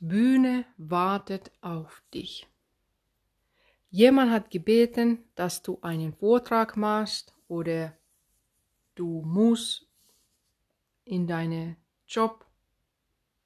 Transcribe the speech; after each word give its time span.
Bühne 0.00 0.64
wartet 0.76 1.52
auf 1.60 2.02
dich. 2.12 2.46
Jemand 3.90 4.32
hat 4.32 4.50
gebeten, 4.50 5.24
dass 5.34 5.62
du 5.62 5.78
einen 5.82 6.12
Vortrag 6.12 6.76
machst 6.76 7.34
oder 7.48 7.96
du 8.96 9.22
musst 9.22 9.86
in 11.04 11.26
deinen 11.26 11.76
Job, 12.08 12.44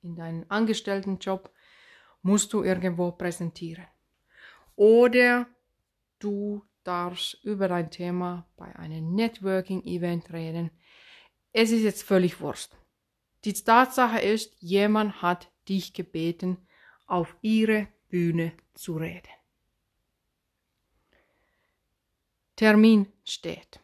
in 0.03 0.17
deinen 0.17 0.51
Angestelltenjob, 0.51 1.53
musst 2.23 2.53
du 2.53 2.63
irgendwo 2.63 3.13
präsentieren. 3.13 3.87
Oder 4.75 5.47
du 6.19 6.65
darfst 6.83 7.45
über 7.45 7.69
dein 7.69 7.91
Thema 7.91 8.47
bei 8.57 8.75
einem 8.77 9.15
Networking-Event 9.15 10.33
reden. 10.33 10.71
Es 11.53 11.71
ist 11.71 11.83
jetzt 11.83 12.03
völlig 12.03 12.41
Wurst. 12.41 12.77
Die 13.45 13.53
Tatsache 13.53 14.21
ist, 14.21 14.57
jemand 14.61 15.21
hat 15.21 15.51
dich 15.69 15.93
gebeten, 15.93 16.57
auf 17.07 17.37
ihre 17.43 17.89
Bühne 18.09 18.53
zu 18.75 18.97
reden. 18.97 19.29
Termin 22.57 23.13
steht. 23.25 23.81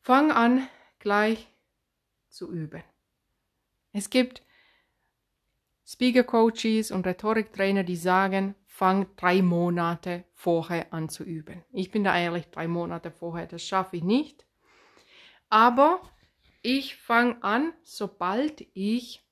Fang 0.00 0.30
an, 0.30 0.68
gleich 0.98 1.48
zu 2.28 2.50
üben. 2.50 2.82
Es 3.92 4.10
gibt 4.10 4.42
Speaker 5.86 6.24
Coaches 6.24 6.90
und 6.90 7.06
Rhetoriktrainer, 7.06 7.84
die 7.84 7.96
sagen, 7.96 8.56
fang 8.66 9.06
drei 9.16 9.40
Monate 9.40 10.24
vorher 10.34 10.92
an 10.92 11.08
zu 11.08 11.22
üben. 11.22 11.64
Ich 11.72 11.92
bin 11.92 12.02
da 12.02 12.18
ehrlich, 12.18 12.46
drei 12.50 12.66
Monate 12.66 13.10
vorher, 13.10 13.46
das 13.46 13.62
schaffe 13.62 13.96
ich 13.96 14.02
nicht. 14.02 14.44
Aber 15.48 16.00
ich 16.66 16.96
fange 16.96 17.40
an, 17.44 17.72
sobald 17.84 18.66
ich 18.74 19.22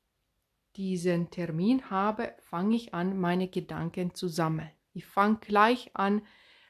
diesen 0.76 1.30
Termin 1.30 1.90
habe, 1.90 2.32
fange 2.38 2.76
ich 2.76 2.94
an, 2.94 3.18
meine 3.18 3.48
Gedanken 3.48 4.14
zu 4.14 4.28
sammeln. 4.28 4.70
Ich 4.92 5.04
fange 5.04 5.38
gleich 5.40 5.90
an, 5.94 6.22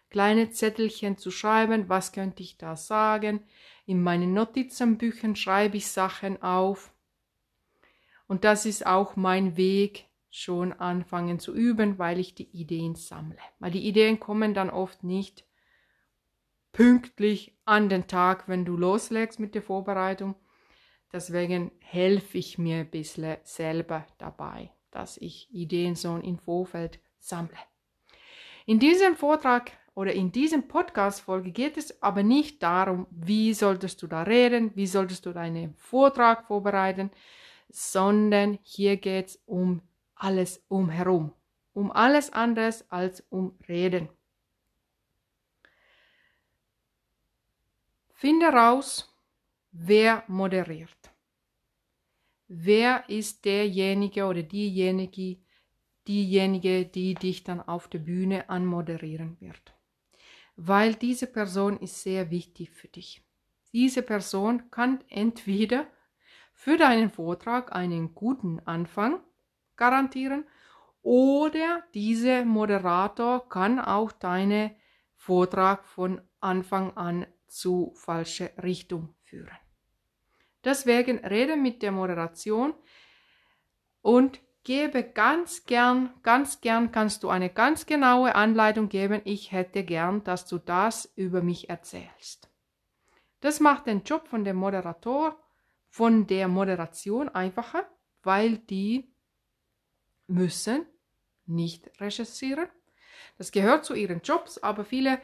kleine 0.08 0.48
Zettelchen 0.50 1.18
zu 1.18 1.30
schreiben, 1.30 1.90
was 1.90 2.12
könnte 2.12 2.42
ich 2.42 2.56
da 2.56 2.76
sagen. 2.76 3.42
In 3.84 4.02
meinen 4.02 4.32
Notizenbüchern 4.32 5.36
schreibe 5.36 5.76
ich 5.76 5.88
Sachen 5.88 6.42
auf. 6.42 6.94
Und 8.26 8.44
das 8.44 8.64
ist 8.64 8.86
auch 8.86 9.16
mein 9.16 9.58
Weg, 9.58 10.06
schon 10.30 10.72
anfangen 10.72 11.38
zu 11.38 11.54
üben, 11.54 11.98
weil 11.98 12.18
ich 12.18 12.34
die 12.34 12.48
Ideen 12.58 12.94
sammle. 12.94 13.36
Weil 13.58 13.72
die 13.72 13.86
Ideen 13.86 14.18
kommen 14.18 14.54
dann 14.54 14.70
oft 14.70 15.04
nicht 15.04 15.44
pünktlich 16.72 17.54
an 17.66 17.90
den 17.90 18.06
Tag, 18.06 18.48
wenn 18.48 18.64
du 18.64 18.78
loslegst 18.78 19.38
mit 19.38 19.54
der 19.54 19.62
Vorbereitung. 19.62 20.36
Deswegen 21.14 21.70
helfe 21.78 22.38
ich 22.38 22.58
mir 22.58 22.78
ein 22.78 22.90
bisschen 22.90 23.36
selber 23.44 24.04
dabei, 24.18 24.72
dass 24.90 25.16
ich 25.16 25.48
Ideen 25.52 25.94
so 25.94 26.16
im 26.16 26.38
Vorfeld 26.38 26.98
sammle. 27.20 27.56
In 28.66 28.80
diesem 28.80 29.14
Vortrag 29.14 29.70
oder 29.94 30.12
in 30.12 30.32
diesem 30.32 30.66
Podcast-Folge 30.66 31.52
geht 31.52 31.76
es 31.76 32.02
aber 32.02 32.24
nicht 32.24 32.60
darum, 32.64 33.06
wie 33.12 33.54
solltest 33.54 34.02
du 34.02 34.08
da 34.08 34.24
reden, 34.24 34.72
wie 34.74 34.88
solltest 34.88 35.24
du 35.24 35.32
deinen 35.32 35.76
Vortrag 35.76 36.48
vorbereiten, 36.48 37.12
sondern 37.68 38.58
hier 38.64 38.96
geht 38.96 39.28
es 39.28 39.42
um 39.46 39.82
alles 40.16 40.64
umherum. 40.66 41.32
Um 41.74 41.92
alles 41.92 42.32
anderes 42.32 42.90
als 42.90 43.22
um 43.30 43.56
Reden. 43.68 44.08
Finde 48.14 48.46
raus, 48.46 49.14
wer 49.70 50.24
moderiert. 50.26 51.03
Wer 52.46 53.08
ist 53.08 53.44
derjenige 53.44 54.26
oder 54.26 54.42
diejenige, 54.42 55.38
diejenige, 56.06 56.84
die 56.84 57.14
dich 57.14 57.44
dann 57.44 57.60
auf 57.60 57.88
der 57.88 58.00
Bühne 58.00 58.48
anmoderieren 58.50 59.40
wird. 59.40 59.74
Weil 60.56 60.94
diese 60.94 61.26
Person 61.26 61.78
ist 61.78 62.02
sehr 62.02 62.30
wichtig 62.30 62.70
für 62.70 62.88
dich. 62.88 63.22
Diese 63.72 64.02
Person 64.02 64.70
kann 64.70 65.02
entweder 65.08 65.86
für 66.52 66.76
deinen 66.76 67.10
Vortrag 67.10 67.74
einen 67.74 68.14
guten 68.14 68.60
Anfang 68.60 69.20
garantieren 69.76 70.46
oder 71.02 71.82
dieser 71.92 72.44
Moderator 72.44 73.48
kann 73.48 73.80
auch 73.80 74.12
deinen 74.12 74.70
Vortrag 75.16 75.84
von 75.84 76.20
Anfang 76.40 76.96
an 76.96 77.26
zu 77.48 77.92
falscher 77.96 78.50
Richtung 78.62 79.14
führen. 79.22 79.63
Deswegen 80.64 81.18
rede 81.18 81.56
mit 81.56 81.82
der 81.82 81.92
Moderation 81.92 82.74
und 84.02 84.40
gebe 84.64 85.02
ganz 85.02 85.66
gern, 85.66 86.12
ganz 86.22 86.60
gern 86.60 86.90
kannst 86.90 87.22
du 87.22 87.28
eine 87.28 87.50
ganz 87.50 87.86
genaue 87.86 88.34
Anleitung 88.34 88.88
geben. 88.88 89.20
Ich 89.24 89.52
hätte 89.52 89.84
gern, 89.84 90.24
dass 90.24 90.46
du 90.46 90.58
das 90.58 91.12
über 91.16 91.42
mich 91.42 91.68
erzählst. 91.68 92.50
Das 93.40 93.60
macht 93.60 93.86
den 93.86 94.04
Job 94.04 94.26
von 94.26 94.44
dem 94.44 94.56
Moderator, 94.56 95.38
von 95.90 96.26
der 96.26 96.48
Moderation 96.48 97.28
einfacher, 97.28 97.86
weil 98.22 98.56
die 98.56 99.14
müssen 100.26 100.86
nicht 101.46 102.00
recherchieren. 102.00 102.68
Das 103.36 103.52
gehört 103.52 103.84
zu 103.84 103.94
ihren 103.94 104.22
Jobs, 104.22 104.58
aber 104.58 104.84
viele 104.84 105.20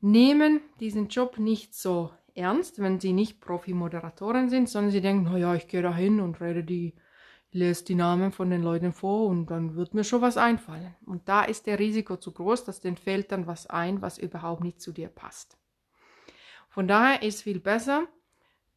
nehmen 0.00 0.60
diesen 0.78 1.08
Job 1.08 1.38
nicht 1.38 1.74
so 1.74 2.12
ernst, 2.34 2.80
wenn 2.80 3.00
sie 3.00 3.12
nicht 3.12 3.40
Profi-Moderatoren 3.40 4.48
sind, 4.48 4.68
sondern 4.68 4.92
sie 4.92 5.00
denken, 5.00 5.24
naja, 5.24 5.54
ich 5.54 5.68
gehe 5.68 5.82
da 5.82 5.94
hin 5.94 6.20
und 6.20 6.40
rede 6.40 6.64
die, 6.64 6.94
lese 7.50 7.84
die 7.84 7.94
Namen 7.94 8.32
von 8.32 8.50
den 8.50 8.62
Leuten 8.62 8.92
vor 8.92 9.26
und 9.28 9.46
dann 9.46 9.74
wird 9.74 9.94
mir 9.94 10.04
schon 10.04 10.20
was 10.20 10.36
einfallen. 10.36 10.94
Und 11.06 11.28
da 11.28 11.44
ist 11.44 11.66
der 11.66 11.78
Risiko 11.78 12.16
zu 12.16 12.32
groß, 12.32 12.64
dass 12.64 12.80
denen 12.80 12.96
fällt 12.96 13.32
dann 13.32 13.46
was 13.46 13.66
ein, 13.66 14.02
was 14.02 14.18
überhaupt 14.18 14.62
nicht 14.62 14.80
zu 14.80 14.92
dir 14.92 15.08
passt. 15.08 15.56
Von 16.68 16.86
daher 16.86 17.22
ist 17.22 17.42
viel 17.42 17.60
besser, 17.60 18.06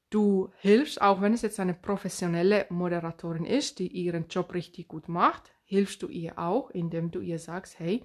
du 0.09 0.51
hilfst, 0.59 1.01
auch 1.01 1.21
wenn 1.21 1.33
es 1.33 1.41
jetzt 1.41 1.59
eine 1.59 1.73
professionelle 1.73 2.65
Moderatorin 2.69 3.45
ist, 3.45 3.79
die 3.79 3.87
ihren 3.87 4.27
Job 4.27 4.53
richtig 4.53 4.87
gut 4.87 5.07
macht, 5.07 5.51
hilfst 5.63 6.01
du 6.01 6.07
ihr 6.07 6.37
auch, 6.39 6.69
indem 6.69 7.11
du 7.11 7.19
ihr 7.19 7.39
sagst, 7.39 7.79
hey, 7.79 8.03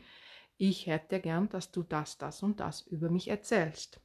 ich 0.56 0.86
hätte 0.86 1.20
gern, 1.20 1.48
dass 1.48 1.70
du 1.70 1.82
das, 1.82 2.16
das 2.18 2.42
und 2.42 2.60
das 2.60 2.82
über 2.82 3.10
mich 3.10 3.28
erzählst. 3.28 4.00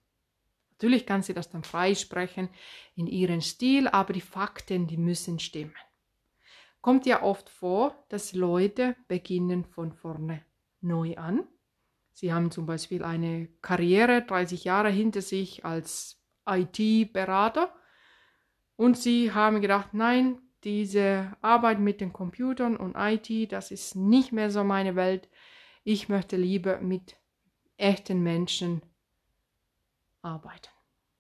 Natürlich 0.82 1.06
kann 1.06 1.22
sie 1.22 1.36
das 1.36 1.52
dann 1.52 1.64
freisprechen 1.64 2.50
in 2.96 3.06
ihren 3.06 3.42
Stil, 3.42 3.88
aber 3.88 4.14
die 4.14 4.22
Fakten, 4.22 4.88
die 4.88 4.98
müssen 4.98 5.38
stimmen. 5.38 5.76
Kommt 6.82 7.06
ja 7.06 7.22
oft 7.22 7.52
vor, 7.52 8.04
dass 8.10 8.34
Leute 8.34 8.96
beginnen 9.08 9.64
von 9.64 9.94
vorne 9.94 10.44
neu 10.82 11.18
an. 11.18 11.48
Sie 12.14 12.34
haben 12.34 12.50
zum 12.50 12.66
Beispiel 12.66 13.04
eine 13.04 13.48
Karriere, 13.62 14.24
30 14.24 14.64
Jahre 14.64 14.90
hinter 14.90 15.22
sich 15.22 15.64
als 15.66 16.20
IT-Berater 16.50 17.72
und 18.76 18.98
sie 18.98 19.34
haben 19.34 19.62
gedacht, 19.62 19.94
nein, 19.94 20.40
diese 20.64 21.38
Arbeit 21.42 21.80
mit 21.80 22.02
den 22.02 22.12
Computern 22.12 22.76
und 22.76 22.96
IT, 22.98 23.52
das 23.52 23.70
ist 23.70 23.96
nicht 23.96 24.32
mehr 24.32 24.50
so 24.50 24.64
meine 24.64 24.96
Welt. 24.96 25.30
Ich 25.84 26.10
möchte 26.10 26.38
lieber 26.38 26.82
mit 26.82 27.18
echten 27.78 28.24
Menschen 28.24 28.82
arbeiten. 30.22 30.70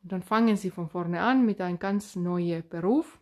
Und 0.03 0.12
dann 0.12 0.23
fangen 0.23 0.57
sie 0.57 0.72
von 0.72 0.89
vorne 0.89 1.22
an 1.22 1.45
mit 1.45 1.62
einem 1.62 1.79
ganz 1.79 2.16
neuen 2.16 2.67
Beruf. 2.67 3.19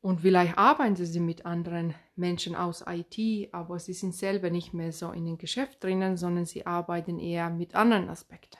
Und 0.00 0.20
vielleicht 0.20 0.56
arbeiten 0.56 0.96
sie 0.96 1.20
mit 1.20 1.44
anderen 1.44 1.94
Menschen 2.14 2.54
aus 2.54 2.84
IT, 2.86 3.52
aber 3.52 3.78
sie 3.78 3.92
sind 3.92 4.14
selber 4.14 4.50
nicht 4.50 4.72
mehr 4.72 4.92
so 4.92 5.10
in 5.10 5.26
dem 5.26 5.38
Geschäft 5.38 5.82
drinnen, 5.82 6.16
sondern 6.16 6.46
sie 6.46 6.66
arbeiten 6.66 7.18
eher 7.18 7.50
mit 7.50 7.74
anderen 7.74 8.08
Aspekten. 8.08 8.58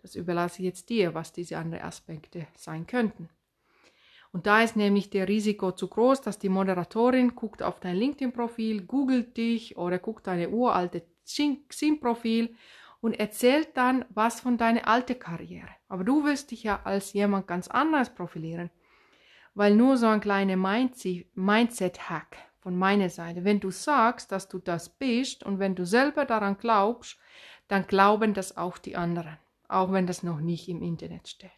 Das 0.00 0.14
überlasse 0.14 0.62
ich 0.62 0.66
jetzt 0.66 0.88
dir, 0.88 1.14
was 1.14 1.32
diese 1.32 1.58
anderen 1.58 1.84
Aspekte 1.84 2.46
sein 2.56 2.86
könnten. 2.86 3.28
Und 4.32 4.46
da 4.46 4.62
ist 4.62 4.76
nämlich 4.76 5.10
der 5.10 5.26
Risiko 5.26 5.72
zu 5.72 5.88
groß, 5.88 6.20
dass 6.20 6.38
die 6.38 6.48
Moderatorin 6.48 7.34
guckt 7.34 7.62
auf 7.62 7.80
dein 7.80 7.96
LinkedIn-Profil, 7.96 8.86
googelt 8.86 9.36
dich 9.36 9.76
oder 9.76 9.98
guckt 9.98 10.26
deine 10.26 10.50
uralte 10.50 11.02
Xing-Profil 11.24 12.54
und 13.00 13.18
erzählt 13.18 13.76
dann 13.76 14.04
was 14.10 14.40
von 14.40 14.58
deiner 14.58 14.86
alten 14.88 15.18
Karriere. 15.18 15.68
Aber 15.88 16.04
du 16.04 16.24
willst 16.24 16.50
dich 16.50 16.64
ja 16.64 16.80
als 16.84 17.12
jemand 17.12 17.46
ganz 17.46 17.68
anders 17.68 18.14
profilieren, 18.14 18.70
weil 19.54 19.74
nur 19.74 19.96
so 19.96 20.06
ein 20.06 20.20
kleiner 20.20 20.56
Mindset-Hack 20.56 22.36
von 22.60 22.76
meiner 22.76 23.08
Seite. 23.08 23.44
Wenn 23.44 23.60
du 23.60 23.70
sagst, 23.70 24.32
dass 24.32 24.48
du 24.48 24.58
das 24.58 24.88
bist 24.88 25.44
und 25.44 25.58
wenn 25.58 25.74
du 25.74 25.86
selber 25.86 26.24
daran 26.24 26.58
glaubst, 26.58 27.18
dann 27.68 27.86
glauben 27.86 28.34
das 28.34 28.56
auch 28.56 28.78
die 28.78 28.96
anderen, 28.96 29.38
auch 29.68 29.92
wenn 29.92 30.06
das 30.06 30.22
noch 30.22 30.40
nicht 30.40 30.68
im 30.68 30.82
Internet 30.82 31.28
steht. 31.28 31.50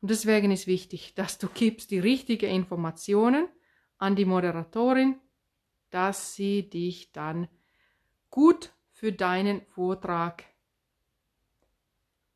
Und 0.00 0.10
deswegen 0.10 0.50
ist 0.50 0.66
wichtig, 0.66 1.14
dass 1.14 1.38
du 1.38 1.48
gibst 1.48 1.90
die 1.92 2.00
richtigen 2.00 2.50
Informationen 2.50 3.48
an 3.98 4.16
die 4.16 4.24
Moderatorin, 4.24 5.20
dass 5.90 6.34
sie 6.34 6.68
dich 6.68 7.12
dann 7.12 7.48
gut 8.30 8.72
für 9.02 9.10
deinen 9.10 9.62
Vortrag 9.62 10.44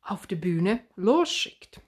auf 0.01 0.27
der 0.27 0.35
Bühne 0.35 0.81
losschickt. 0.97 1.79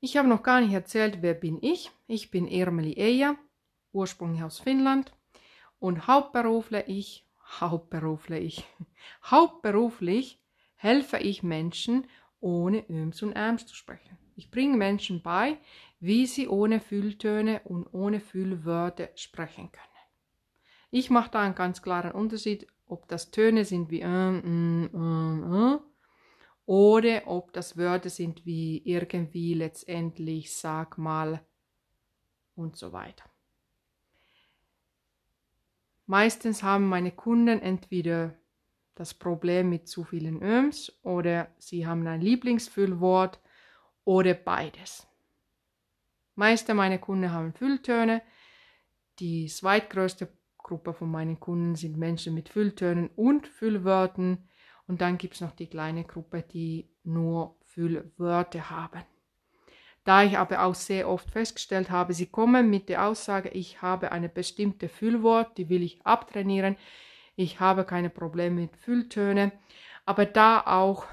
Ich 0.00 0.16
habe 0.16 0.28
noch 0.28 0.42
gar 0.42 0.62
nicht 0.62 0.72
erzählt, 0.72 1.18
wer 1.20 1.34
bin 1.34 1.58
ich. 1.60 1.90
Ich 2.06 2.30
bin 2.30 2.48
Ermeli 2.48 2.98
Eija, 2.98 3.36
ursprünglich 3.92 4.42
aus 4.42 4.60
Finnland 4.60 5.12
und 5.78 6.06
hauptberuflich 6.06 6.84
ich, 6.86 7.26
hauptberuflich, 7.60 8.64
hauptberuflich 9.24 10.40
helfe 10.74 11.18
ich 11.18 11.42
Menschen, 11.42 12.06
ohne 12.40 12.82
Öms 12.88 13.22
und 13.22 13.32
Äms 13.32 13.66
zu 13.66 13.74
sprechen. 13.74 14.16
Ich 14.36 14.50
bringe 14.50 14.78
Menschen 14.78 15.20
bei, 15.20 15.58
wie 16.00 16.24
sie 16.24 16.48
ohne 16.48 16.80
Fülltöne 16.80 17.60
und 17.64 17.92
ohne 17.92 18.20
Füllwörter 18.20 19.10
sprechen 19.16 19.70
können. 19.70 19.93
Ich 20.96 21.10
mache 21.10 21.32
da 21.32 21.40
einen 21.40 21.56
ganz 21.56 21.82
klaren 21.82 22.12
Unterschied, 22.12 22.68
ob 22.86 23.08
das 23.08 23.32
Töne 23.32 23.64
sind 23.64 23.90
wie 23.90 24.02
ähm, 24.02 24.42
ähm, 24.44 24.90
ähm, 24.94 25.52
äh, 25.52 25.78
oder 26.66 27.22
ob 27.26 27.52
das 27.52 27.76
Wörter 27.76 28.10
sind 28.10 28.46
wie 28.46 28.80
irgendwie 28.84 29.54
letztendlich, 29.54 30.54
sag 30.54 30.96
mal 30.96 31.44
und 32.54 32.76
so 32.76 32.92
weiter. 32.92 33.24
Meistens 36.06 36.62
haben 36.62 36.88
meine 36.88 37.10
Kunden 37.10 37.60
entweder 37.60 38.38
das 38.94 39.14
Problem 39.14 39.70
mit 39.70 39.88
zu 39.88 40.04
vielen 40.04 40.44
Öms 40.44 40.96
oder 41.02 41.48
sie 41.58 41.88
haben 41.88 42.06
ein 42.06 42.20
Lieblingsfüllwort 42.20 43.40
oder 44.04 44.34
beides. 44.34 45.08
Meiste 46.36 46.72
meiner 46.72 46.98
Kunden 46.98 47.32
haben 47.32 47.52
Fülltöne. 47.52 48.22
Die 49.18 49.48
zweitgrößte 49.48 50.28
Gruppe 50.64 50.94
von 50.94 51.10
meinen 51.10 51.38
Kunden 51.38 51.76
sind 51.76 51.96
Menschen 51.96 52.34
mit 52.34 52.48
Fülltönen 52.48 53.10
und 53.14 53.46
Füllwörtern. 53.46 54.48
Und 54.88 55.00
dann 55.00 55.18
gibt 55.18 55.34
es 55.34 55.40
noch 55.40 55.52
die 55.52 55.68
kleine 55.68 56.02
Gruppe, 56.02 56.42
die 56.42 56.90
nur 57.04 57.56
Füllwörter 57.62 58.70
haben. 58.70 59.02
Da 60.02 60.24
ich 60.24 60.36
aber 60.36 60.64
auch 60.64 60.74
sehr 60.74 61.08
oft 61.08 61.30
festgestellt 61.30 61.90
habe, 61.90 62.12
sie 62.12 62.26
kommen 62.26 62.68
mit 62.68 62.88
der 62.88 63.06
Aussage, 63.06 63.48
ich 63.50 63.80
habe 63.80 64.12
eine 64.12 64.28
bestimmte 64.28 64.88
Füllwort, 64.88 65.56
die 65.56 65.68
will 65.70 65.82
ich 65.82 66.04
abtrainieren, 66.04 66.76
ich 67.36 67.60
habe 67.60 67.84
keine 67.84 68.10
Probleme 68.10 68.62
mit 68.62 68.76
Fülltönen, 68.76 69.50
aber 70.04 70.26
da 70.26 70.60
auch 70.66 71.06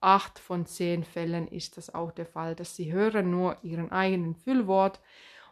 acht 0.00 0.38
von 0.38 0.66
zehn 0.66 1.02
Fällen 1.02 1.48
ist 1.48 1.76
das 1.76 1.92
auch 1.92 2.12
der 2.12 2.26
Fall, 2.26 2.54
dass 2.54 2.76
sie 2.76 2.92
hören 2.92 3.30
nur 3.30 3.56
ihren 3.64 3.90
eigenen 3.90 4.36
Füllwort 4.36 5.00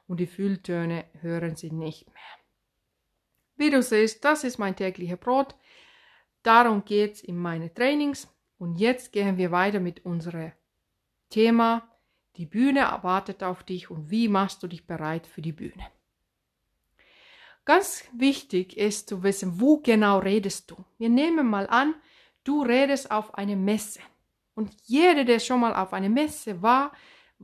und 0.06 0.20
die 0.20 0.26
Fülltöne 0.26 1.04
hören 1.20 1.56
sie 1.56 1.70
nicht 1.70 2.06
mehr. 2.06 2.44
Wie 3.56 3.70
du 3.70 3.82
siehst, 3.82 4.24
das 4.24 4.44
ist 4.44 4.58
mein 4.58 4.76
täglicher 4.76 5.16
Brot. 5.16 5.54
Darum 6.42 6.84
geht 6.84 7.14
es 7.14 7.22
in 7.22 7.36
meinen 7.36 7.74
Trainings. 7.74 8.28
Und 8.58 8.76
jetzt 8.76 9.12
gehen 9.12 9.36
wir 9.36 9.50
weiter 9.50 9.80
mit 9.80 10.04
unserem 10.04 10.52
Thema. 11.30 11.88
Die 12.36 12.46
Bühne 12.46 12.80
erwartet 12.80 13.42
auf 13.42 13.62
dich 13.62 13.90
und 13.90 14.10
wie 14.10 14.28
machst 14.28 14.62
du 14.62 14.66
dich 14.66 14.86
bereit 14.86 15.26
für 15.26 15.42
die 15.42 15.52
Bühne? 15.52 15.86
Ganz 17.64 18.04
wichtig 18.12 18.76
ist 18.76 19.08
zu 19.08 19.22
wissen, 19.22 19.60
wo 19.60 19.78
genau 19.78 20.18
redest 20.18 20.70
du. 20.70 20.76
Wir 20.98 21.08
nehmen 21.08 21.48
mal 21.48 21.66
an, 21.68 21.94
du 22.42 22.62
redest 22.62 23.10
auf 23.10 23.34
einer 23.34 23.56
Messe. 23.56 24.00
Und 24.54 24.74
jeder, 24.84 25.24
der 25.24 25.38
schon 25.38 25.60
mal 25.60 25.74
auf 25.74 25.92
einer 25.92 26.08
Messe 26.08 26.60
war, 26.60 26.92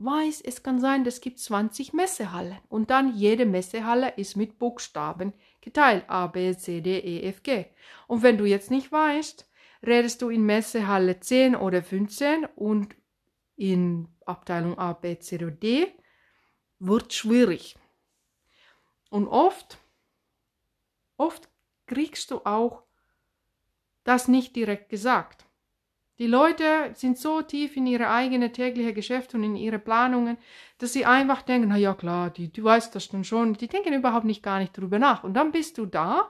weiß, 0.03 0.41
es 0.41 0.63
kann 0.63 0.79
sein, 0.79 1.05
es 1.05 1.21
gibt 1.21 1.39
20 1.39 1.93
Messehallen. 1.93 2.57
Und 2.69 2.89
dann 2.89 3.15
jede 3.15 3.45
Messehalle 3.45 4.13
ist 4.15 4.35
mit 4.35 4.59
Buchstaben 4.59 5.33
geteilt. 5.61 6.05
A, 6.07 6.27
B, 6.27 6.55
C, 6.55 6.81
D, 6.81 6.99
E, 6.99 7.23
F, 7.27 7.43
G. 7.43 7.65
Und 8.07 8.23
wenn 8.23 8.37
du 8.37 8.45
jetzt 8.45 8.71
nicht 8.71 8.91
weißt, 8.91 9.49
redest 9.85 10.21
du 10.21 10.29
in 10.29 10.45
Messehalle 10.45 11.19
10 11.19 11.55
oder 11.55 11.83
15 11.83 12.45
und 12.45 12.95
in 13.55 14.07
Abteilung 14.25 14.77
A, 14.77 14.93
B, 14.93 15.17
C 15.19 15.35
oder 15.35 15.51
D, 15.51 15.87
wird 16.79 17.13
schwierig. 17.13 17.75
Und 19.09 19.27
oft, 19.27 19.77
oft 21.17 21.49
kriegst 21.85 22.31
du 22.31 22.45
auch 22.45 22.83
das 24.03 24.27
nicht 24.27 24.55
direkt 24.55 24.89
gesagt. 24.89 25.45
Die 26.21 26.27
Leute 26.27 26.91
sind 26.93 27.17
so 27.17 27.41
tief 27.41 27.75
in 27.75 27.87
ihre 27.87 28.11
eigene 28.11 28.51
tägliche 28.51 28.93
Geschäfte 28.93 29.37
und 29.37 29.43
in 29.43 29.55
ihre 29.55 29.79
Planungen, 29.79 30.37
dass 30.77 30.93
sie 30.93 31.03
einfach 31.03 31.41
denken, 31.41 31.69
na 31.69 31.77
ja 31.77 31.95
klar, 31.95 32.29
die, 32.29 32.53
du 32.53 32.63
weißt 32.63 32.93
das 32.93 33.09
dann 33.09 33.23
schon. 33.23 33.55
Die 33.55 33.67
denken 33.67 33.91
überhaupt 33.91 34.25
nicht 34.25 34.43
gar 34.43 34.59
nicht 34.59 34.77
drüber 34.77 34.99
nach. 34.99 35.23
Und 35.23 35.33
dann 35.33 35.51
bist 35.51 35.79
du 35.79 35.87
da, 35.87 36.29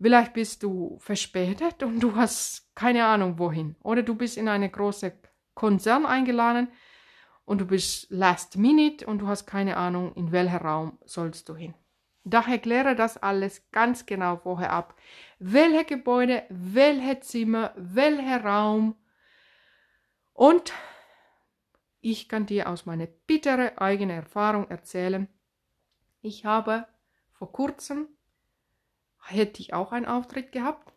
vielleicht 0.00 0.34
bist 0.34 0.62
du 0.62 0.98
verspätet 1.00 1.82
und 1.82 1.98
du 1.98 2.14
hast 2.14 2.70
keine 2.76 3.06
Ahnung 3.06 3.40
wohin. 3.40 3.74
Oder 3.82 4.04
du 4.04 4.14
bist 4.14 4.36
in 4.36 4.46
eine 4.46 4.70
große 4.70 5.18
Konzern 5.54 6.06
eingeladen 6.06 6.68
und 7.44 7.60
du 7.60 7.66
bist 7.66 8.06
last 8.10 8.56
minute 8.56 9.04
und 9.04 9.18
du 9.18 9.26
hast 9.26 9.46
keine 9.46 9.78
Ahnung, 9.78 10.12
in 10.14 10.30
welcher 10.30 10.60
Raum 10.60 10.96
sollst 11.04 11.48
du 11.48 11.56
hin. 11.56 11.74
Daher 12.22 12.58
kläre 12.58 12.94
das 12.94 13.16
alles 13.16 13.68
ganz 13.72 14.06
genau 14.06 14.36
vorher 14.36 14.72
ab. 14.72 14.94
Welche 15.40 15.84
Gebäude, 15.86 16.44
welche 16.50 17.18
Zimmer, 17.18 17.72
welcher 17.74 18.44
Raum, 18.44 18.94
und 20.38 20.72
ich 22.00 22.28
kann 22.28 22.46
dir 22.46 22.68
aus 22.68 22.86
meiner 22.86 23.06
bitteren 23.06 23.76
eigenen 23.76 24.18
Erfahrung 24.18 24.70
erzählen, 24.70 25.26
ich 26.20 26.44
habe 26.44 26.86
vor 27.32 27.50
kurzem, 27.50 28.06
hätte 29.20 29.60
ich 29.60 29.74
auch 29.74 29.90
einen 29.90 30.06
Auftritt 30.06 30.52
gehabt. 30.52 30.92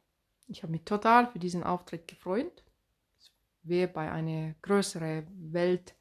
Ich 0.45 0.61
habe 0.61 0.71
mich 0.71 0.83
total 0.83 1.25
für 1.31 1.39
diesen 1.39 1.63
Auftritt 1.63 2.07
gefreut. 2.07 2.63
Es 3.17 3.31
wäre 3.63 3.87
bei 3.87 4.11
einer 4.11 4.53
größeren 4.61 5.25
Welt, 5.51 5.95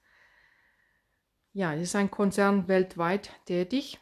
ja, 1.55 1.73
es 1.73 1.81
ist 1.81 1.97
ein 1.97 2.11
Konzern 2.11 2.69
weltweit 2.69 3.31
tätig, 3.47 3.99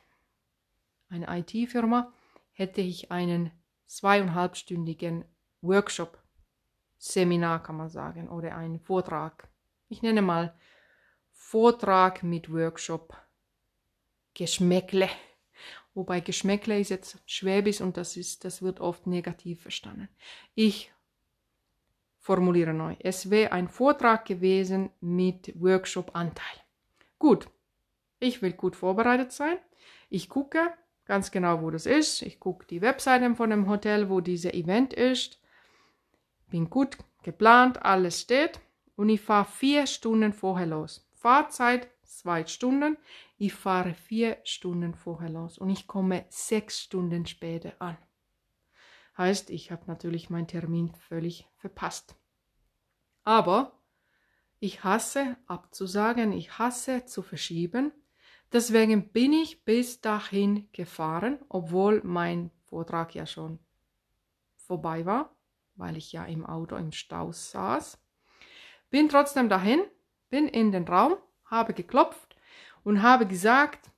eine 1.10 1.28
IT-Firma, 1.38 2.12
hätte 2.50 2.80
ich 2.80 3.12
einen 3.12 3.52
zweieinhalbstündigen 3.86 5.24
Workshop 5.60 6.20
Seminar 6.98 7.62
kann 7.62 7.76
man 7.76 7.88
sagen 7.88 8.28
oder 8.28 8.56
ein 8.56 8.80
Vortrag. 8.80 9.48
Ich 9.88 10.02
nenne 10.02 10.20
mal 10.20 10.54
Vortrag 11.32 12.22
mit 12.22 12.52
Workshop 12.52 13.16
Geschmäckle. 14.34 15.08
Wobei 15.94 16.20
Geschmäckle 16.20 16.78
ist 16.78 16.90
jetzt 16.90 17.18
Schwäbisch 17.26 17.80
und 17.80 17.96
das, 17.96 18.16
ist, 18.16 18.44
das 18.44 18.62
wird 18.62 18.80
oft 18.80 19.06
negativ 19.06 19.62
verstanden. 19.62 20.08
Ich 20.54 20.92
formuliere 22.18 22.74
neu. 22.74 22.96
Es 23.00 23.30
wäre 23.30 23.52
ein 23.52 23.68
Vortrag 23.68 24.26
gewesen 24.26 24.90
mit 25.00 25.52
Workshop-Anteil. 25.58 26.44
Gut, 27.18 27.48
ich 28.20 28.42
will 28.42 28.52
gut 28.52 28.76
vorbereitet 28.76 29.32
sein. 29.32 29.56
Ich 30.10 30.28
gucke 30.28 30.72
ganz 31.04 31.30
genau, 31.30 31.62
wo 31.62 31.70
das 31.70 31.86
ist. 31.86 32.22
Ich 32.22 32.38
gucke 32.38 32.66
die 32.66 32.82
Webseiten 32.82 33.34
von 33.34 33.50
dem 33.50 33.68
Hotel, 33.68 34.10
wo 34.10 34.20
dieser 34.20 34.54
Event 34.54 34.92
ist 34.92 35.40
bin 36.48 36.70
gut 36.70 36.98
geplant, 37.22 37.82
alles 37.82 38.20
steht 38.20 38.60
und 38.96 39.08
ich 39.08 39.20
fahre 39.20 39.44
vier 39.44 39.86
Stunden 39.86 40.32
vorher 40.32 40.66
los. 40.66 41.06
Fahrzeit 41.12 41.88
zwei 42.04 42.46
Stunden, 42.46 42.96
ich 43.36 43.54
fahre 43.54 43.94
vier 43.94 44.38
Stunden 44.44 44.94
vorher 44.94 45.30
los 45.30 45.58
und 45.58 45.70
ich 45.70 45.86
komme 45.86 46.24
sechs 46.28 46.80
Stunden 46.80 47.26
später 47.26 47.72
an. 47.78 47.96
Heißt, 49.16 49.50
ich 49.50 49.70
habe 49.70 49.82
natürlich 49.86 50.30
meinen 50.30 50.46
Termin 50.46 50.92
völlig 50.94 51.46
verpasst. 51.56 52.16
Aber 53.24 53.72
ich 54.60 54.84
hasse 54.84 55.36
abzusagen, 55.46 56.32
ich 56.32 56.58
hasse 56.58 57.04
zu 57.04 57.22
verschieben. 57.22 57.92
Deswegen 58.52 59.10
bin 59.10 59.32
ich 59.32 59.64
bis 59.64 60.00
dahin 60.00 60.68
gefahren, 60.72 61.38
obwohl 61.48 62.00
mein 62.04 62.50
Vortrag 62.68 63.14
ja 63.14 63.26
schon 63.26 63.58
vorbei 64.56 65.04
war 65.04 65.37
weil 65.78 65.96
ich 65.96 66.12
ja 66.12 66.24
im 66.24 66.44
Auto 66.44 66.76
im 66.76 66.92
Stau 66.92 67.32
saß. 67.32 67.98
Bin 68.90 69.08
trotzdem 69.08 69.48
dahin, 69.48 69.80
bin 70.28 70.48
in 70.48 70.72
den 70.72 70.84
Raum, 70.84 71.16
habe 71.44 71.72
geklopft 71.72 72.36
und 72.84 73.02
habe 73.02 73.26
gesagt, 73.26 73.90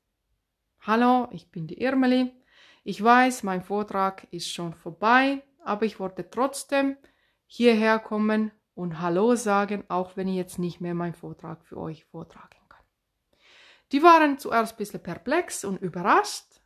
Hallo, 0.82 1.28
ich 1.30 1.50
bin 1.50 1.66
die 1.66 1.80
Irmeli. 1.80 2.32
Ich 2.84 3.02
weiß, 3.04 3.42
mein 3.42 3.62
Vortrag 3.62 4.26
ist 4.30 4.50
schon 4.50 4.72
vorbei, 4.72 5.42
aber 5.62 5.84
ich 5.84 6.00
wollte 6.00 6.30
trotzdem 6.30 6.96
hierher 7.46 7.98
kommen 7.98 8.50
und 8.74 9.00
Hallo 9.00 9.34
sagen, 9.34 9.84
auch 9.88 10.16
wenn 10.16 10.28
ich 10.28 10.36
jetzt 10.36 10.58
nicht 10.58 10.80
mehr 10.80 10.94
meinen 10.94 11.12
Vortrag 11.12 11.64
für 11.66 11.76
euch 11.76 12.06
vortragen 12.06 12.56
kann. 12.68 12.84
Die 13.92 14.02
waren 14.02 14.38
zuerst 14.38 14.74
ein 14.74 14.76
bisschen 14.78 15.02
perplex 15.02 15.64
und 15.64 15.82
überrascht. 15.82 16.62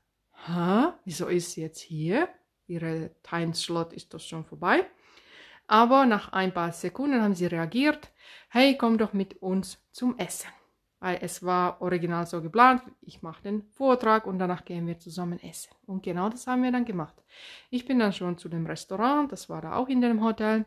Hä, 0.46 0.92
wieso 1.04 1.26
ist 1.26 1.52
sie 1.52 1.62
jetzt 1.62 1.80
hier? 1.80 2.28
Ihre 2.66 3.16
Timeslot 3.22 3.92
ist 3.92 4.14
doch 4.14 4.20
schon 4.20 4.44
vorbei. 4.44 4.86
Aber 5.66 6.06
nach 6.06 6.32
ein 6.32 6.52
paar 6.52 6.72
Sekunden 6.72 7.22
haben 7.22 7.34
sie 7.34 7.46
reagiert, 7.46 8.10
hey, 8.48 8.76
komm 8.76 8.98
doch 8.98 9.12
mit 9.12 9.40
uns 9.42 9.78
zum 9.92 10.18
Essen. 10.18 10.48
Weil 11.00 11.18
es 11.20 11.42
war 11.42 11.82
original 11.82 12.26
so 12.26 12.40
geplant, 12.40 12.82
ich 13.02 13.22
mache 13.22 13.42
den 13.42 13.62
Vortrag 13.62 14.26
und 14.26 14.38
danach 14.38 14.64
gehen 14.64 14.86
wir 14.86 14.98
zusammen 14.98 15.38
essen. 15.42 15.70
Und 15.86 16.02
genau 16.02 16.28
das 16.30 16.46
haben 16.46 16.62
wir 16.62 16.72
dann 16.72 16.84
gemacht. 16.84 17.14
Ich 17.70 17.84
bin 17.84 17.98
dann 17.98 18.12
schon 18.12 18.38
zu 18.38 18.48
dem 18.48 18.66
Restaurant, 18.66 19.30
das 19.30 19.48
war 19.50 19.60
da 19.60 19.76
auch 19.76 19.88
in 19.88 20.00
dem 20.00 20.22
Hotel, 20.22 20.64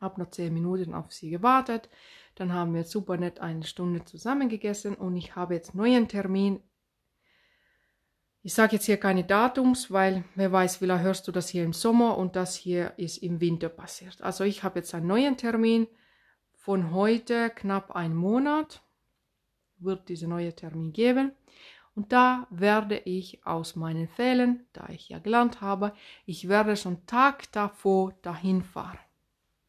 Habe 0.00 0.20
noch 0.20 0.30
zehn 0.30 0.52
Minuten 0.52 0.94
auf 0.94 1.12
sie 1.12 1.30
gewartet. 1.30 1.88
Dann 2.34 2.52
haben 2.52 2.74
wir 2.74 2.84
super 2.84 3.16
nett 3.16 3.40
eine 3.40 3.64
Stunde 3.64 4.04
zusammen 4.04 4.48
gegessen 4.48 4.94
und 4.94 5.16
ich 5.16 5.36
habe 5.36 5.54
jetzt 5.54 5.74
neuen 5.74 6.08
Termin. 6.08 6.60
Ich 8.46 8.52
sage 8.52 8.76
jetzt 8.76 8.84
hier 8.84 8.98
keine 8.98 9.24
Datums, 9.24 9.90
weil 9.90 10.22
wer 10.34 10.52
weiß, 10.52 10.76
vielleicht 10.76 11.02
hörst 11.02 11.26
du 11.26 11.32
das 11.32 11.48
hier 11.48 11.64
im 11.64 11.72
Sommer 11.72 12.18
und 12.18 12.36
das 12.36 12.54
hier 12.54 12.92
ist 12.98 13.22
im 13.22 13.40
Winter 13.40 13.70
passiert. 13.70 14.20
Also 14.20 14.44
ich 14.44 14.62
habe 14.62 14.80
jetzt 14.80 14.94
einen 14.94 15.06
neuen 15.06 15.38
Termin 15.38 15.86
von 16.52 16.92
heute 16.92 17.48
knapp 17.48 17.92
einen 17.92 18.14
Monat 18.14 18.82
wird 19.78 20.10
dieser 20.10 20.26
neue 20.26 20.54
Termin 20.54 20.92
geben. 20.92 21.32
Und 21.94 22.12
da 22.12 22.46
werde 22.50 22.98
ich 22.98 23.46
aus 23.46 23.76
meinen 23.76 24.08
Fällen, 24.08 24.66
da 24.74 24.90
ich 24.90 25.08
ja 25.08 25.20
gelernt 25.20 25.62
habe, 25.62 25.94
ich 26.26 26.46
werde 26.46 26.76
schon 26.76 27.06
Tag 27.06 27.50
davor 27.52 28.12
dahin 28.20 28.62
fahren. 28.62 28.98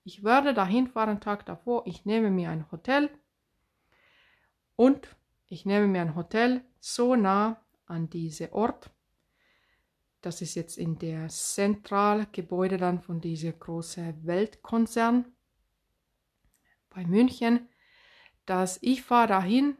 Ich 0.04 0.22
werde 0.22 0.54
dahin 0.54 0.88
fahren, 0.88 1.22
Tag 1.22 1.46
davor. 1.46 1.84
Ich 1.88 2.04
nehme 2.04 2.30
mir 2.30 2.50
ein 2.50 2.70
Hotel 2.74 3.10
und 4.76 5.08
ich 5.48 5.66
nehme 5.66 5.88
mir 5.88 6.02
ein 6.02 6.16
Hotel 6.16 6.62
so 6.82 7.16
nah 7.16 7.62
an 7.86 8.10
diese 8.10 8.54
Ort. 8.54 8.92
Das 10.22 10.42
ist 10.42 10.56
jetzt 10.56 10.78
in 10.78 10.98
der 10.98 11.28
Zentralgebäude 11.30 12.78
dann 12.78 13.02
von 13.02 13.22
diesem 13.22 13.58
großen 13.60 14.26
Weltkonzern 14.26 15.26
bei 16.90 17.06
München, 17.06 17.70
dass 18.46 18.80
ich 18.82 19.04
fahre 19.04 19.28
dahin 19.28 19.78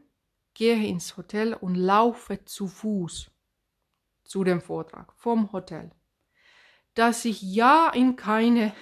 gehe 0.54 0.86
ins 0.86 1.16
Hotel 1.16 1.52
und 1.54 1.74
laufe 1.74 2.44
zu 2.44 2.68
Fuß 2.68 3.30
zu 4.24 4.44
dem 4.44 4.60
Vortrag 4.60 5.12
vom 5.14 5.52
Hotel, 5.52 5.90
dass 6.94 7.24
ich 7.24 7.42
ja 7.42 7.90
in 7.90 8.16
keine 8.16 8.72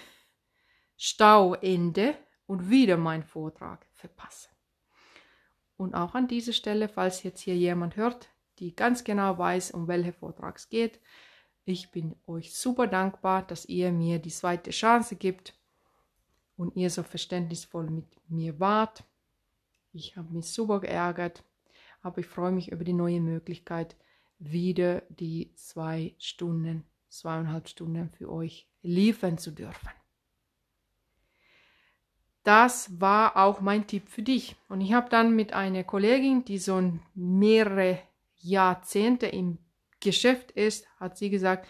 Stau 0.96 1.54
ende 1.54 2.16
und 2.46 2.70
wieder 2.70 2.96
meinen 2.96 3.24
Vortrag 3.24 3.86
verpasse. 3.92 4.48
Und 5.76 5.94
auch 5.94 6.14
an 6.14 6.28
dieser 6.28 6.52
Stelle, 6.52 6.88
falls 6.88 7.22
jetzt 7.24 7.40
hier 7.40 7.56
jemand 7.56 7.96
hört, 7.96 8.28
die 8.58 8.74
ganz 8.74 9.04
genau 9.04 9.38
weiß, 9.38 9.72
um 9.72 9.88
welche 9.88 10.12
Vortrag 10.12 10.56
es 10.56 10.68
geht, 10.68 11.00
ich 11.64 11.90
bin 11.90 12.14
euch 12.26 12.54
super 12.54 12.86
dankbar, 12.86 13.42
dass 13.46 13.64
ihr 13.64 13.90
mir 13.90 14.18
die 14.18 14.30
zweite 14.30 14.70
Chance 14.70 15.16
gibt 15.16 15.54
und 16.56 16.76
ihr 16.76 16.90
so 16.90 17.02
verständnisvoll 17.02 17.88
mit 17.88 18.06
mir 18.28 18.60
wart. 18.60 19.02
Ich 19.94 20.16
habe 20.16 20.34
mich 20.34 20.46
super 20.46 20.80
geärgert 20.80 21.42
aber 22.04 22.18
ich 22.18 22.26
freue 22.26 22.52
mich 22.52 22.70
über 22.70 22.84
die 22.84 22.92
neue 22.92 23.20
Möglichkeit, 23.20 23.96
wieder 24.38 25.02
die 25.08 25.52
zwei 25.56 26.14
Stunden, 26.18 26.84
zweieinhalb 27.08 27.66
Stunden 27.66 28.10
für 28.10 28.30
euch 28.30 28.68
liefern 28.82 29.38
zu 29.38 29.50
dürfen. 29.50 29.88
Das 32.42 33.00
war 33.00 33.38
auch 33.38 33.62
mein 33.62 33.86
Tipp 33.86 34.10
für 34.10 34.22
dich. 34.22 34.54
Und 34.68 34.82
ich 34.82 34.92
habe 34.92 35.08
dann 35.08 35.34
mit 35.34 35.54
einer 35.54 35.82
Kollegin, 35.82 36.44
die 36.44 36.58
so 36.58 36.92
mehrere 37.14 37.98
Jahrzehnte 38.44 39.26
im 39.26 39.58
Geschäft 40.00 40.50
ist, 40.52 40.86
hat 41.00 41.16
sie 41.16 41.30
gesagt, 41.30 41.66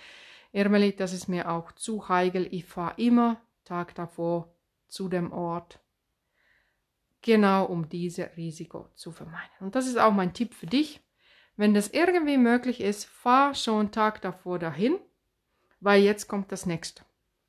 Ermeli, 0.53 0.95
das 0.95 1.13
ist 1.13 1.29
mir 1.29 1.51
auch 1.51 1.73
zu 1.73 2.09
heikel. 2.09 2.49
Ich 2.51 2.65
fahre 2.65 2.95
immer 3.01 3.41
Tag 3.65 3.95
davor 3.95 4.55
zu 4.89 5.09
dem 5.09 5.33
Ort 5.33 5.81
genau 7.23 7.65
um 7.65 7.89
dieses 7.89 8.37
Risiko 8.37 8.89
zu 8.95 9.11
vermeiden. 9.11 9.51
Und 9.61 9.75
das 9.75 9.87
ist 9.87 9.99
auch 9.99 10.13
mein 10.13 10.35
Tipp 10.35 10.53
für 10.53 10.67
dich. 10.67 11.01
Wenn 11.57 11.73
das 11.73 11.89
irgendwie 11.89 12.37
möglich 12.37 12.81
ist, 12.81 13.07
fahr 13.07 13.55
schon 13.55 13.93
Tag 13.93 14.21
davor 14.21 14.59
dahin, 14.59 14.99
weil 15.81 16.03
jetzt 16.03 16.29
kommt 16.29 16.53
das 16.53 16.67
nächste. 16.67 17.03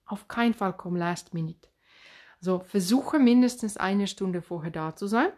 Auf 0.06 0.28
keinen 0.28 0.54
Fall 0.54 0.74
komm 0.74 0.96
last 0.96 1.34
minute. 1.34 1.68
Also 2.40 2.60
versuche 2.60 3.20
mindestens 3.20 3.76
eine 3.76 4.08
Stunde 4.08 4.42
vorher 4.42 4.72
da 4.72 4.96
zu 4.96 5.08
sein. 5.08 5.32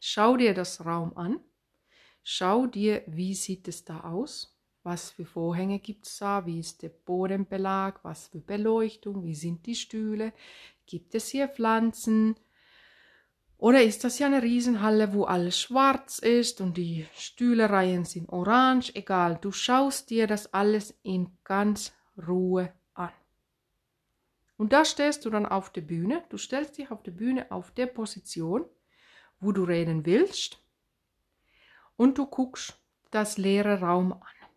Schau 0.00 0.36
dir 0.36 0.54
das 0.54 0.84
Raum 0.84 1.16
an. 1.16 1.38
Schau 2.22 2.66
dir, 2.66 3.02
wie 3.06 3.34
sieht 3.34 3.68
es 3.68 3.84
da 3.84 4.00
aus? 4.00 4.56
Was 4.82 5.10
für 5.10 5.26
Vorhänge 5.26 5.78
gibt 5.78 6.06
es 6.06 6.18
da? 6.18 6.46
Wie 6.46 6.58
ist 6.58 6.82
der 6.82 6.88
Bodenbelag? 6.88 8.00
Was 8.02 8.28
für 8.28 8.40
Beleuchtung? 8.40 9.24
Wie 9.24 9.34
sind 9.34 9.66
die 9.66 9.74
Stühle? 9.74 10.32
Gibt 10.86 11.14
es 11.14 11.28
hier 11.28 11.48
Pflanzen? 11.48 12.36
Oder 13.58 13.82
ist 13.82 14.04
das 14.04 14.18
ja 14.18 14.26
eine 14.26 14.42
Riesenhalle, 14.42 15.12
wo 15.12 15.24
alles 15.24 15.60
schwarz 15.60 16.18
ist 16.18 16.62
und 16.62 16.78
die 16.78 17.06
Stühlereien 17.14 18.06
sind 18.06 18.30
orange? 18.30 18.94
Egal, 18.94 19.38
du 19.38 19.52
schaust 19.52 20.08
dir 20.08 20.26
das 20.26 20.54
alles 20.54 20.98
in 21.02 21.30
ganz 21.44 21.92
Ruhe 22.26 22.72
an. 22.94 23.12
Und 24.56 24.72
da 24.72 24.86
stehst 24.86 25.26
du 25.26 25.30
dann 25.30 25.44
auf 25.44 25.70
der 25.70 25.82
Bühne. 25.82 26.24
Du 26.30 26.38
stellst 26.38 26.78
dich 26.78 26.90
auf 26.90 27.02
der 27.02 27.12
Bühne 27.12 27.50
auf 27.50 27.70
der 27.70 27.86
Position, 27.86 28.64
wo 29.40 29.52
du 29.52 29.64
reden 29.64 30.06
willst. 30.06 30.58
Und 32.00 32.16
du 32.16 32.24
guckst 32.24 32.80
das 33.10 33.36
leere 33.36 33.80
Raum 33.80 34.14
an. 34.14 34.48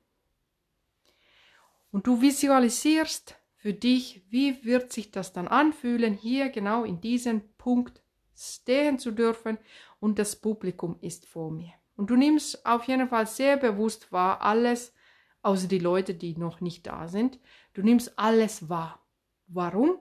Und 1.92 2.08
du 2.08 2.22
visualisierst 2.22 3.36
für 3.58 3.74
dich, 3.74 4.24
wie 4.30 4.64
wird 4.64 4.94
sich 4.94 5.12
das 5.12 5.34
dann 5.34 5.50
anfühlen, 5.50 6.14
hier 6.14 6.48
genau 6.48 6.86
in 6.86 7.02
diesem 7.02 7.42
Punkt 7.58 8.02
stehen 8.34 8.98
zu 8.98 9.12
dürfen 9.12 9.58
und 10.00 10.20
das 10.20 10.38
Publikum 10.38 10.96
ist 11.02 11.26
vor 11.26 11.52
mir. 11.52 11.74
Und 11.98 12.12
du 12.12 12.16
nimmst 12.16 12.66
auf 12.66 12.86
jeden 12.86 13.10
Fall 13.10 13.28
sehr 13.28 13.58
bewusst 13.58 14.14
wahr 14.14 14.42
alles, 14.42 14.94
außer 15.42 15.68
die 15.68 15.80
Leute, 15.80 16.14
die 16.14 16.38
noch 16.38 16.62
nicht 16.62 16.88
da 16.88 17.10
sind. 17.10 17.42
Du 17.74 17.82
nimmst 17.82 18.18
alles 18.18 18.70
wahr. 18.70 19.06
Warum? 19.48 19.98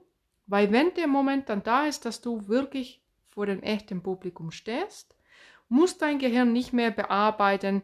Weil 0.46 0.70
wenn 0.70 0.94
der 0.94 1.08
Moment 1.08 1.48
dann 1.48 1.64
da 1.64 1.86
ist, 1.86 2.04
dass 2.04 2.20
du 2.20 2.46
wirklich 2.46 3.02
vor 3.30 3.46
dem 3.46 3.64
echten 3.64 4.00
Publikum 4.00 4.52
stehst, 4.52 5.16
muss 5.72 5.96
dein 5.96 6.18
Gehirn 6.18 6.52
nicht 6.52 6.72
mehr 6.72 6.90
bearbeiten, 6.90 7.82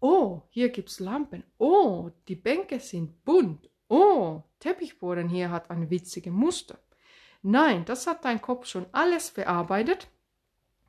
oh, 0.00 0.42
hier 0.48 0.70
gibt's 0.70 0.98
Lampen, 0.98 1.44
oh, 1.58 2.10
die 2.26 2.34
Bänke 2.34 2.80
sind 2.80 3.24
bunt, 3.24 3.68
oh, 3.88 4.42
Teppichboden 4.58 5.28
hier 5.28 5.50
hat 5.50 5.70
ein 5.70 5.90
witziges 5.90 6.32
Muster. 6.32 6.78
Nein, 7.42 7.84
das 7.84 8.06
hat 8.06 8.24
dein 8.24 8.40
Kopf 8.40 8.66
schon 8.66 8.86
alles 8.92 9.28
verarbeitet. 9.28 10.08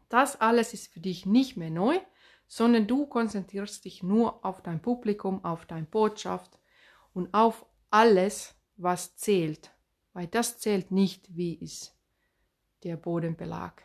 Das 0.07 0.39
alles 0.39 0.73
ist 0.73 0.93
für 0.93 0.99
dich 0.99 1.25
nicht 1.25 1.57
mehr 1.57 1.71
neu, 1.71 1.99
sondern 2.47 2.87
du 2.87 3.05
konzentrierst 3.05 3.83
dich 3.83 4.01
nur 4.01 4.45
auf 4.45 4.61
dein 4.61 4.81
Publikum, 4.81 5.43
auf 5.43 5.65
deine 5.65 5.87
Botschaft 5.87 6.57
und 7.13 7.33
auf 7.33 7.65
alles, 7.89 8.55
was 8.77 9.17
zählt. 9.17 9.71
Weil 10.13 10.27
das 10.27 10.59
zählt 10.59 10.91
nicht, 10.91 11.35
wie 11.35 11.55
ist 11.55 11.97
der 12.83 12.95
Bodenbelag. 12.95 13.83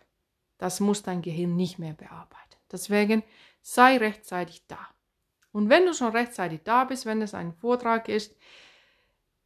Das 0.59 0.81
muss 0.81 1.03
dein 1.03 1.23
Gehirn 1.23 1.57
nicht 1.57 1.79
mehr 1.79 1.95
bearbeiten. 1.95 2.57
Deswegen 2.71 3.23
sei 3.63 3.97
rechtzeitig 3.97 4.67
da. 4.67 4.79
Und 5.53 5.71
wenn 5.71 5.87
du 5.87 5.95
schon 5.95 6.13
rechtzeitig 6.13 6.61
da 6.65 6.85
bist, 6.85 7.07
wenn 7.07 7.23
es 7.23 7.35
ein 7.35 7.53
Vortrag 7.53 8.09
ist, 8.09 8.37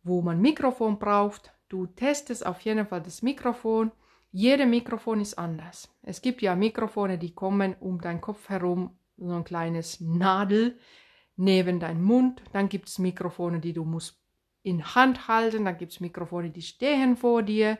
wo 0.02 0.20
man 0.20 0.40
Mikrofon 0.40 0.98
braucht, 0.98 1.52
Du 1.72 1.86
testest 1.86 2.44
auf 2.44 2.60
jeden 2.60 2.86
Fall 2.86 3.00
das 3.00 3.22
Mikrofon. 3.22 3.92
Jede 4.30 4.66
Mikrofon 4.66 5.22
ist 5.22 5.38
anders. 5.38 5.90
Es 6.02 6.20
gibt 6.20 6.42
ja 6.42 6.54
Mikrofone, 6.54 7.16
die 7.16 7.34
kommen 7.34 7.74
um 7.80 7.98
deinen 7.98 8.20
Kopf 8.20 8.50
herum, 8.50 8.94
so 9.16 9.32
ein 9.32 9.42
kleines 9.42 9.98
Nadel 9.98 10.78
neben 11.36 11.80
deinem 11.80 12.04
Mund. 12.04 12.42
Dann 12.52 12.68
gibt 12.68 12.90
es 12.90 12.98
Mikrofone, 12.98 13.58
die 13.58 13.72
du 13.72 13.86
musst 13.86 14.20
in 14.62 14.84
Hand 14.94 15.28
halten. 15.28 15.64
Dann 15.64 15.78
gibt 15.78 15.92
es 15.92 16.00
Mikrofone, 16.00 16.50
die 16.50 16.60
stehen 16.60 17.16
vor 17.16 17.42
dir. 17.42 17.78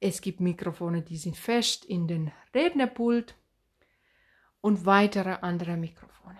Es 0.00 0.22
gibt 0.22 0.40
Mikrofone, 0.40 1.02
die 1.02 1.18
sind 1.18 1.36
fest 1.36 1.84
in 1.84 2.08
den 2.08 2.32
Rednerpult 2.54 3.34
und 4.62 4.86
weitere 4.86 5.36
andere 5.42 5.76
Mikrofone. 5.76 6.38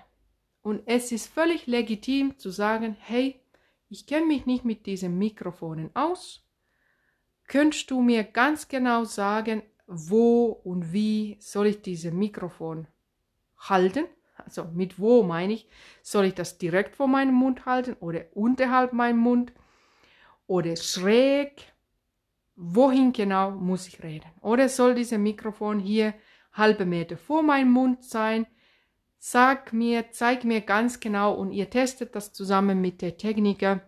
Und 0.63 0.83
es 0.87 1.13
ist 1.13 1.27
völlig 1.27 1.67
legitim 1.67 2.39
zu 2.39 2.51
sagen, 2.51 2.97
hey, 2.99 3.41
ich 3.91 4.07
kenne 4.07 4.27
mich 4.27 4.47
nicht 4.47 4.65
mit 4.65 4.87
diesen 4.87 5.19
Mikrofonen 5.19 5.91
aus. 5.95 6.43
Könntest 7.47 7.91
du 7.91 8.01
mir 8.01 8.25
ganz 8.25 8.69
genau 8.69 9.05
sagen, 9.05 9.63
wo 9.87 10.47
und 10.47 10.93
wie 10.93 11.37
soll 11.41 11.67
ich 11.67 11.83
dieses 11.83 12.13
Mikrofon 12.13 12.87
halten? 13.59 14.07
Also 14.37 14.65
mit 14.65 14.99
wo 14.99 15.23
meine 15.23 15.55
ich? 15.55 15.69
Soll 16.03 16.27
ich 16.27 16.35
das 16.35 16.57
direkt 16.59 16.97
vor 16.97 17.09
meinem 17.09 17.35
Mund 17.35 17.67
halten 17.67 17.97
oder 18.01 18.25
unterhalb 18.33 18.93
meinem 18.93 19.19
Mund 19.19 19.53
oder 20.47 20.77
schräg? 20.77 21.73
Wohin 22.63 23.13
genau 23.13 23.53
muss 23.53 23.89
ich 23.89 24.03
reden? 24.03 24.31
Oder 24.41 24.69
soll 24.69 24.95
dieses 24.95 25.19
Mikrofon 25.19 25.81
hier 25.81 26.15
halbe 26.53 26.85
Meter 26.85 27.17
vor 27.17 27.43
meinem 27.43 27.71
Mund 27.71 28.05
sein? 28.05 28.47
Sag 29.19 29.73
mir, 29.73 30.11
zeig 30.13 30.45
mir 30.45 30.61
ganz 30.61 31.01
genau 31.01 31.35
und 31.35 31.53
ihr 31.53 31.71
testet 31.71 32.15
das 32.15 32.33
zusammen 32.33 32.81
mit 32.81 33.03
der 33.03 33.17
Techniker 33.17 33.81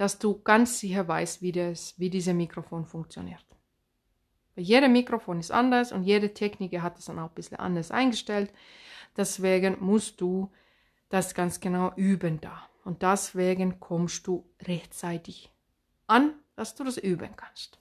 dass 0.00 0.18
du 0.18 0.40
ganz 0.40 0.78
sicher 0.78 1.06
weißt, 1.06 1.42
wie, 1.42 1.52
das, 1.52 1.92
wie 1.98 2.08
dieses 2.08 2.32
Mikrofon 2.32 2.86
funktioniert. 2.86 3.44
Weil 4.54 4.64
jeder 4.64 4.88
Mikrofon 4.88 5.38
ist 5.38 5.50
anders 5.50 5.92
und 5.92 6.04
jede 6.04 6.32
Techniker 6.32 6.80
hat 6.80 6.98
es 6.98 7.04
dann 7.04 7.18
auch 7.18 7.28
ein 7.28 7.34
bisschen 7.34 7.58
anders 7.58 7.90
eingestellt. 7.90 8.50
Deswegen 9.14 9.76
musst 9.78 10.22
du 10.22 10.50
das 11.10 11.34
ganz 11.34 11.60
genau 11.60 11.92
üben 11.96 12.40
da. 12.40 12.62
Und 12.82 13.02
deswegen 13.02 13.78
kommst 13.78 14.26
du 14.26 14.48
rechtzeitig 14.62 15.52
an, 16.06 16.32
dass 16.60 16.74
du 16.74 16.84
das 16.84 16.98
üben 16.98 17.34
kannst. 17.36 17.78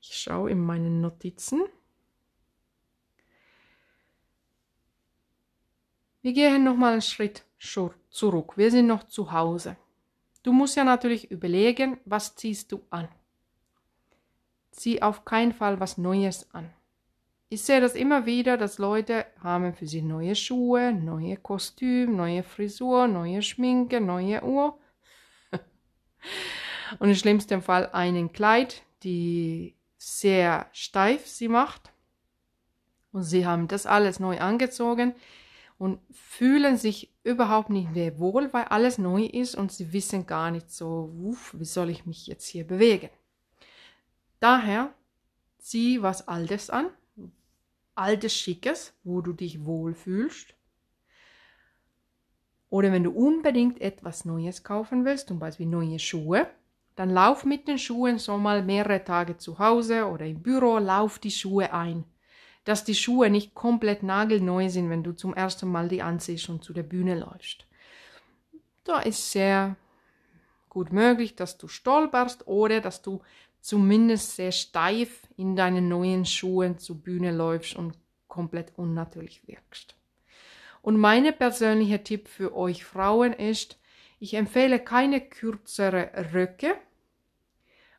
Ich 0.00 0.16
schaue 0.16 0.50
in 0.50 0.60
meinen 0.60 1.02
Notizen. 1.02 1.60
Wir 6.22 6.32
gehen 6.32 6.64
nochmal 6.64 6.94
einen 6.94 7.02
Schritt 7.02 7.44
zurück. 7.58 8.56
Wir 8.56 8.70
sind 8.70 8.86
noch 8.86 9.04
zu 9.04 9.30
Hause. 9.30 9.76
Du 10.42 10.54
musst 10.54 10.74
ja 10.74 10.84
natürlich 10.84 11.30
überlegen, 11.30 12.00
was 12.06 12.34
ziehst 12.34 12.72
du 12.72 12.82
an. 12.88 13.10
Zieh 14.70 15.02
auf 15.02 15.26
keinen 15.26 15.52
Fall 15.52 15.80
was 15.80 15.98
Neues 15.98 16.50
an. 16.54 16.72
Ich 17.50 17.60
sehe 17.60 17.82
das 17.82 17.94
immer 17.94 18.24
wieder, 18.24 18.56
dass 18.56 18.78
Leute 18.78 19.26
haben 19.42 19.74
für 19.74 19.86
sie 19.86 20.00
neue 20.00 20.34
Schuhe, 20.34 20.94
neue 20.94 21.36
Kostüm, 21.36 22.16
neue 22.16 22.42
Frisur, 22.42 23.06
neue 23.06 23.42
Schminke, 23.42 24.00
neue 24.00 24.42
Uhr. 24.42 24.78
Und 26.98 27.08
im 27.08 27.14
schlimmsten 27.14 27.62
Fall 27.62 27.90
einen 27.92 28.32
Kleid, 28.32 28.82
die 29.02 29.74
sehr 29.98 30.66
steif 30.72 31.26
sie 31.26 31.48
macht. 31.48 31.92
Und 33.12 33.22
sie 33.22 33.46
haben 33.46 33.68
das 33.68 33.86
alles 33.86 34.20
neu 34.20 34.38
angezogen 34.38 35.14
und 35.78 36.00
fühlen 36.12 36.76
sich 36.76 37.12
überhaupt 37.24 37.70
nicht 37.70 37.90
mehr 37.92 38.18
wohl, 38.18 38.52
weil 38.52 38.64
alles 38.64 38.98
neu 38.98 39.24
ist 39.24 39.54
und 39.54 39.72
sie 39.72 39.92
wissen 39.92 40.26
gar 40.26 40.50
nicht 40.50 40.70
so, 40.70 41.12
uff, 41.22 41.54
wie 41.58 41.64
soll 41.64 41.90
ich 41.90 42.06
mich 42.06 42.26
jetzt 42.26 42.46
hier 42.46 42.66
bewegen. 42.66 43.10
Daher 44.40 44.92
zieh 45.58 46.02
was 46.02 46.26
Altes 46.28 46.70
an, 46.70 46.86
altes 47.94 48.34
Schickes, 48.34 48.92
wo 49.04 49.20
du 49.20 49.32
dich 49.32 49.64
wohlfühlst. 49.64 50.54
Oder 52.72 52.90
wenn 52.90 53.04
du 53.04 53.10
unbedingt 53.10 53.82
etwas 53.82 54.24
Neues 54.24 54.64
kaufen 54.64 55.04
willst, 55.04 55.28
zum 55.28 55.38
Beispiel 55.38 55.66
neue 55.66 55.98
Schuhe, 55.98 56.46
dann 56.96 57.10
lauf 57.10 57.44
mit 57.44 57.68
den 57.68 57.76
Schuhen 57.76 58.18
so 58.18 58.38
mal 58.38 58.62
mehrere 58.62 59.04
Tage 59.04 59.36
zu 59.36 59.58
Hause 59.58 60.06
oder 60.06 60.24
im 60.24 60.42
Büro, 60.42 60.78
lauf 60.78 61.18
die 61.18 61.30
Schuhe 61.30 61.74
ein. 61.74 62.04
Dass 62.64 62.82
die 62.82 62.94
Schuhe 62.94 63.28
nicht 63.28 63.52
komplett 63.52 64.02
nagelneu 64.02 64.70
sind, 64.70 64.88
wenn 64.88 65.02
du 65.02 65.12
zum 65.12 65.34
ersten 65.34 65.68
Mal 65.68 65.88
die 65.88 66.00
anziehst 66.00 66.48
und 66.48 66.64
zu 66.64 66.72
der 66.72 66.84
Bühne 66.84 67.18
läufst. 67.18 67.66
Da 68.84 69.00
ist 69.00 69.30
sehr 69.30 69.76
gut 70.70 70.94
möglich, 70.94 71.36
dass 71.36 71.58
du 71.58 71.68
stolperst 71.68 72.46
oder 72.46 72.80
dass 72.80 73.02
du 73.02 73.20
zumindest 73.60 74.36
sehr 74.36 74.52
steif 74.52 75.28
in 75.36 75.56
deinen 75.56 75.90
neuen 75.90 76.24
Schuhen 76.24 76.78
zur 76.78 76.96
Bühne 76.96 77.32
läufst 77.32 77.76
und 77.76 77.98
komplett 78.28 78.72
unnatürlich 78.78 79.46
wirkst. 79.46 79.94
Und 80.82 80.98
mein 80.98 81.32
persönlicher 81.36 82.02
Tipp 82.02 82.28
für 82.28 82.54
euch 82.54 82.84
Frauen 82.84 83.32
ist, 83.32 83.78
ich 84.18 84.34
empfehle 84.34 84.80
keine 84.80 85.20
kürzere 85.20 86.10
Röcke, 86.34 86.76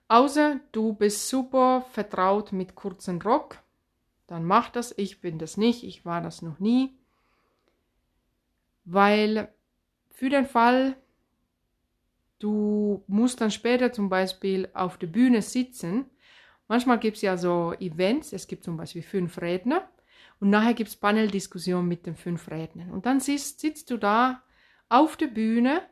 außer 0.10 0.60
du 0.74 0.94
bist 0.94 1.30
super 1.30 1.86
vertraut 1.92 2.52
mit 2.52 2.76
kurzen 2.76 3.22
Rock, 3.22 3.60
dann 4.28 4.44
mach 4.44 4.70
das. 4.70 4.94
Ich 4.98 5.22
bin 5.22 5.40
das 5.40 5.58
nicht, 5.58 5.84
ich 5.84 6.06
war 6.06 6.22
das 6.22 6.42
noch 6.42 6.60
nie. 6.60 6.96
Weil 8.86 9.54
für 10.12 10.30
den 10.30 10.46
Fall, 10.46 10.96
du 12.40 13.04
musst 13.08 13.40
dann 13.42 13.52
später 13.52 13.94
zum 13.94 14.10
Beispiel 14.10 14.70
auf 14.74 14.98
der 14.98 15.08
Bühne 15.08 15.42
sitzen. 15.42 16.06
Manchmal 16.68 17.00
gibt 17.00 17.18
es 17.18 17.22
ja 17.22 17.38
so 17.38 17.74
Events, 17.80 18.34
es 18.34 18.48
gibt 18.48 18.64
zum 18.64 18.76
Beispiel 18.76 19.04
fünf 19.04 19.42
Redner 19.42 19.90
und 20.44 20.50
nachher 20.50 20.74
gibt 20.74 20.90
es 20.90 20.98
Paneldiskussionen 20.98 21.88
mit 21.88 22.06
den 22.06 22.18
fünf 22.18 22.52
Rednern. 22.52 22.92
Und 22.92 23.06
dann 23.06 23.22
sitzt, 23.22 23.62
sitzt 23.62 23.90
du 23.90 23.96
da 23.96 24.44
auf 24.90 25.16
der 25.16 25.28
Bühne 25.28 25.84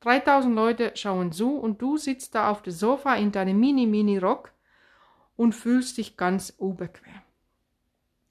3000 0.00 0.52
Leute 0.52 0.90
schauen 0.96 1.30
zu 1.30 1.56
und 1.56 1.80
du 1.80 1.96
sitzt 1.96 2.34
da 2.34 2.50
auf 2.50 2.62
dem 2.62 2.72
Sofa 2.72 3.14
in 3.14 3.30
deinem 3.30 3.60
Mini-Mini-Rock 3.60 4.50
und 5.36 5.54
fühlst 5.54 5.96
dich 5.96 6.16
ganz 6.16 6.52
unbequem. 6.58 7.22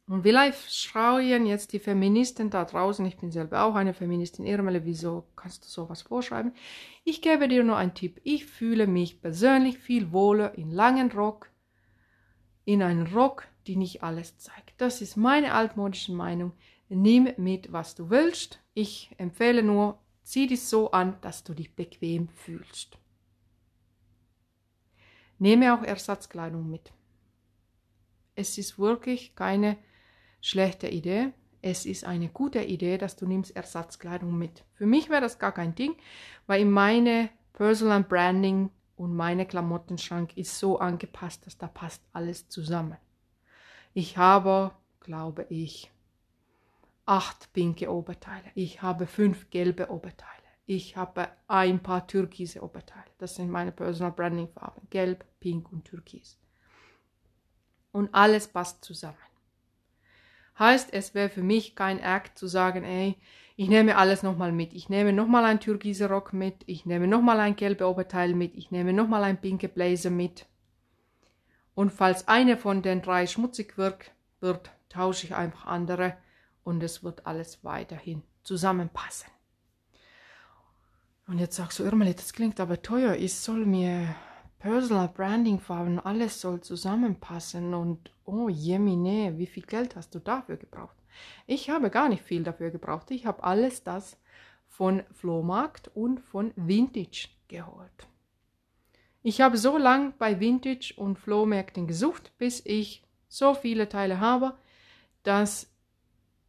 Und 0.06 0.24
vielleicht 0.24 0.76
schreien 0.76 1.46
jetzt 1.46 1.72
die 1.72 1.80
Feministen 1.80 2.50
da 2.50 2.66
draußen, 2.66 3.06
ich 3.06 3.16
bin 3.16 3.32
selber 3.32 3.64
auch 3.64 3.76
eine 3.76 3.94
Feministin, 3.94 4.46
Irmele, 4.46 4.84
wieso 4.84 5.30
kannst 5.38 5.64
du 5.64 5.70
sowas 5.70 6.02
vorschreiben? 6.02 6.52
Ich 7.06 7.22
gebe 7.22 7.48
dir 7.48 7.64
nur 7.64 7.78
einen 7.78 7.94
Tipp. 7.94 8.20
Ich 8.26 8.48
fühle 8.48 8.86
mich 8.86 9.22
persönlich 9.22 9.78
viel 9.78 10.12
wohler 10.12 10.58
in 10.58 10.72
langen 10.72 11.10
Rock, 11.14 11.50
in 12.66 12.84
einen 12.84 13.08
Rock, 13.08 13.48
die 13.66 13.78
nicht 13.78 14.04
alles 14.04 14.38
zeigt. 14.40 14.63
Das 14.78 15.02
ist 15.02 15.18
meine 15.18 15.54
altmodische 15.54 16.14
Meinung. 16.14 16.54
Nimm 16.90 17.30
mit, 17.38 17.72
was 17.72 17.96
du 17.96 18.10
willst. 18.10 18.60
Ich 18.74 19.12
empfehle 19.18 19.64
nur, 19.64 20.00
Zieh 20.24 20.48
dich 20.48 20.64
so 20.64 20.92
an, 20.92 21.18
dass 21.22 21.44
du 21.44 21.54
dich 21.54 21.76
bequem 21.76 22.30
fühlst. 22.30 22.98
Nehme 25.38 25.74
auch 25.74 25.84
Ersatzkleidung 25.84 26.70
mit. 26.70 26.94
Es 28.36 28.58
ist 28.58 28.80
wirklich 28.80 29.36
keine 29.36 29.78
schlechte 30.42 30.88
Idee. 30.88 31.34
Es 31.62 31.86
ist 31.86 32.06
eine 32.06 32.30
gute 32.30 32.64
Idee, 32.64 32.98
dass 32.98 33.16
du 33.16 33.28
nimmst 33.28 33.56
Ersatzkleidung 33.56 34.38
mit. 34.38 34.64
Für 34.74 34.86
mich 34.86 35.10
wäre 35.10 35.22
das 35.22 35.40
gar 35.40 35.52
kein 35.52 35.76
Ding, 35.76 35.96
weil 36.48 36.62
in 36.62 36.72
meine 36.72 37.30
Personal 37.52 38.04
Branding 38.04 38.70
und 38.96 39.16
meine 39.16 39.46
Klamottenschrank 39.46 40.38
ist 40.38 40.58
so 40.58 40.80
angepasst, 40.80 41.46
dass 41.46 41.58
da 41.58 41.68
passt 41.68 42.02
alles 42.14 42.48
zusammen. 42.48 42.98
Ich 43.94 44.18
habe, 44.18 44.72
glaube 45.00 45.46
ich, 45.50 45.92
acht 47.06 47.52
pinke 47.54 47.92
Oberteile. 47.92 48.52
Ich 48.56 48.82
habe 48.82 49.08
fünf 49.08 49.50
gelbe 49.50 49.92
Oberteile. 49.92 50.32
Ich 50.66 50.96
habe 50.96 51.28
ein 51.48 51.82
paar 51.84 52.08
türkise 52.08 52.64
Oberteile. 52.64 53.04
Das 53.18 53.36
sind 53.36 53.50
meine 53.50 53.72
Personal 53.72 54.14
Branding 54.14 54.48
Farben. 54.48 54.88
Gelb, 54.90 55.26
Pink 55.40 55.72
und 55.72 55.86
Türkis. 55.86 56.40
Und 57.92 58.14
alles 58.14 58.48
passt 58.48 58.84
zusammen. 58.84 59.18
Heißt, 60.58 60.94
es 60.94 61.14
wäre 61.14 61.30
für 61.30 61.44
mich 61.44 61.76
kein 61.76 62.00
Act 62.00 62.38
zu 62.38 62.48
sagen, 62.48 62.84
ey, 62.84 63.18
ich 63.56 63.70
nehme 63.70 63.98
alles 63.98 64.24
nochmal 64.24 64.52
mit. 64.52 64.74
Ich 64.74 64.90
nehme 64.90 65.14
nochmal 65.14 65.46
ein 65.46 65.60
türkise 65.60 66.10
Rock 66.10 66.34
mit. 66.34 66.64
Ich 66.66 66.86
nehme 66.86 67.08
nochmal 67.08 67.40
ein 67.40 67.56
gelbe 67.56 67.88
Oberteil 67.88 68.34
mit. 68.34 68.56
Ich 68.56 68.72
nehme 68.72 68.94
nochmal 68.94 69.24
ein 69.24 69.40
pinke 69.40 69.68
Blazer 69.68 70.10
mit. 70.10 70.48
Und 71.76 71.92
falls 71.92 72.28
eine 72.28 72.58
von 72.58 72.82
den 72.82 73.02
drei 73.02 73.26
schmutzig 73.28 73.78
wird, 73.78 74.12
wird 74.40 74.72
tausche 74.90 75.26
ich 75.26 75.36
einfach 75.36 75.66
andere 75.66 76.16
und 76.64 76.84
es 76.84 77.04
wird 77.04 77.26
alles 77.26 77.64
weiterhin 77.64 78.24
zusammenpassen. 78.44 79.30
Und 81.28 81.40
jetzt 81.40 81.56
sagst 81.56 81.80
du, 81.80 81.84
Irmeli, 81.84 82.14
das 82.14 82.34
klingt 82.34 82.60
aber 82.60 82.82
teuer. 82.82 83.16
Ich 83.16 83.34
soll 83.36 83.66
mir 83.66 84.16
Personal 84.60 85.08
Branding 85.08 85.60
Farben, 85.60 86.00
alles 86.00 86.40
soll 86.42 86.62
zusammenpassen 86.62 87.74
und 87.74 88.12
oh 88.26 88.50
jemine, 88.50 89.38
wie 89.38 89.46
viel 89.46 89.64
Geld 89.64 89.96
hast 89.96 90.14
du 90.16 90.20
dafür 90.20 90.58
gebraucht? 90.58 90.96
Ich 91.48 91.70
habe 91.70 91.90
gar 91.90 92.10
nicht 92.10 92.24
viel 92.24 92.44
dafür 92.44 92.72
gebraucht. 92.72 93.12
Ich 93.12 93.26
habe 93.26 93.44
alles 93.44 93.84
das 93.84 94.18
von 94.68 95.04
Flohmarkt 95.12 95.90
und 95.96 96.20
von 96.20 96.52
Vintage 96.56 97.30
geholt. 97.48 98.08
Ich 99.24 99.40
habe 99.40 99.58
so 99.58 99.78
lange 99.78 100.12
bei 100.20 100.40
Vintage 100.42 100.94
und 100.98 101.18
Flohmärkten 101.18 101.88
gesucht, 101.88 102.34
bis 102.38 102.62
ich 102.66 103.04
so 103.30 103.54
viele 103.54 103.88
Teile 103.88 104.20
habe, 104.20 104.58
dass 105.24 105.74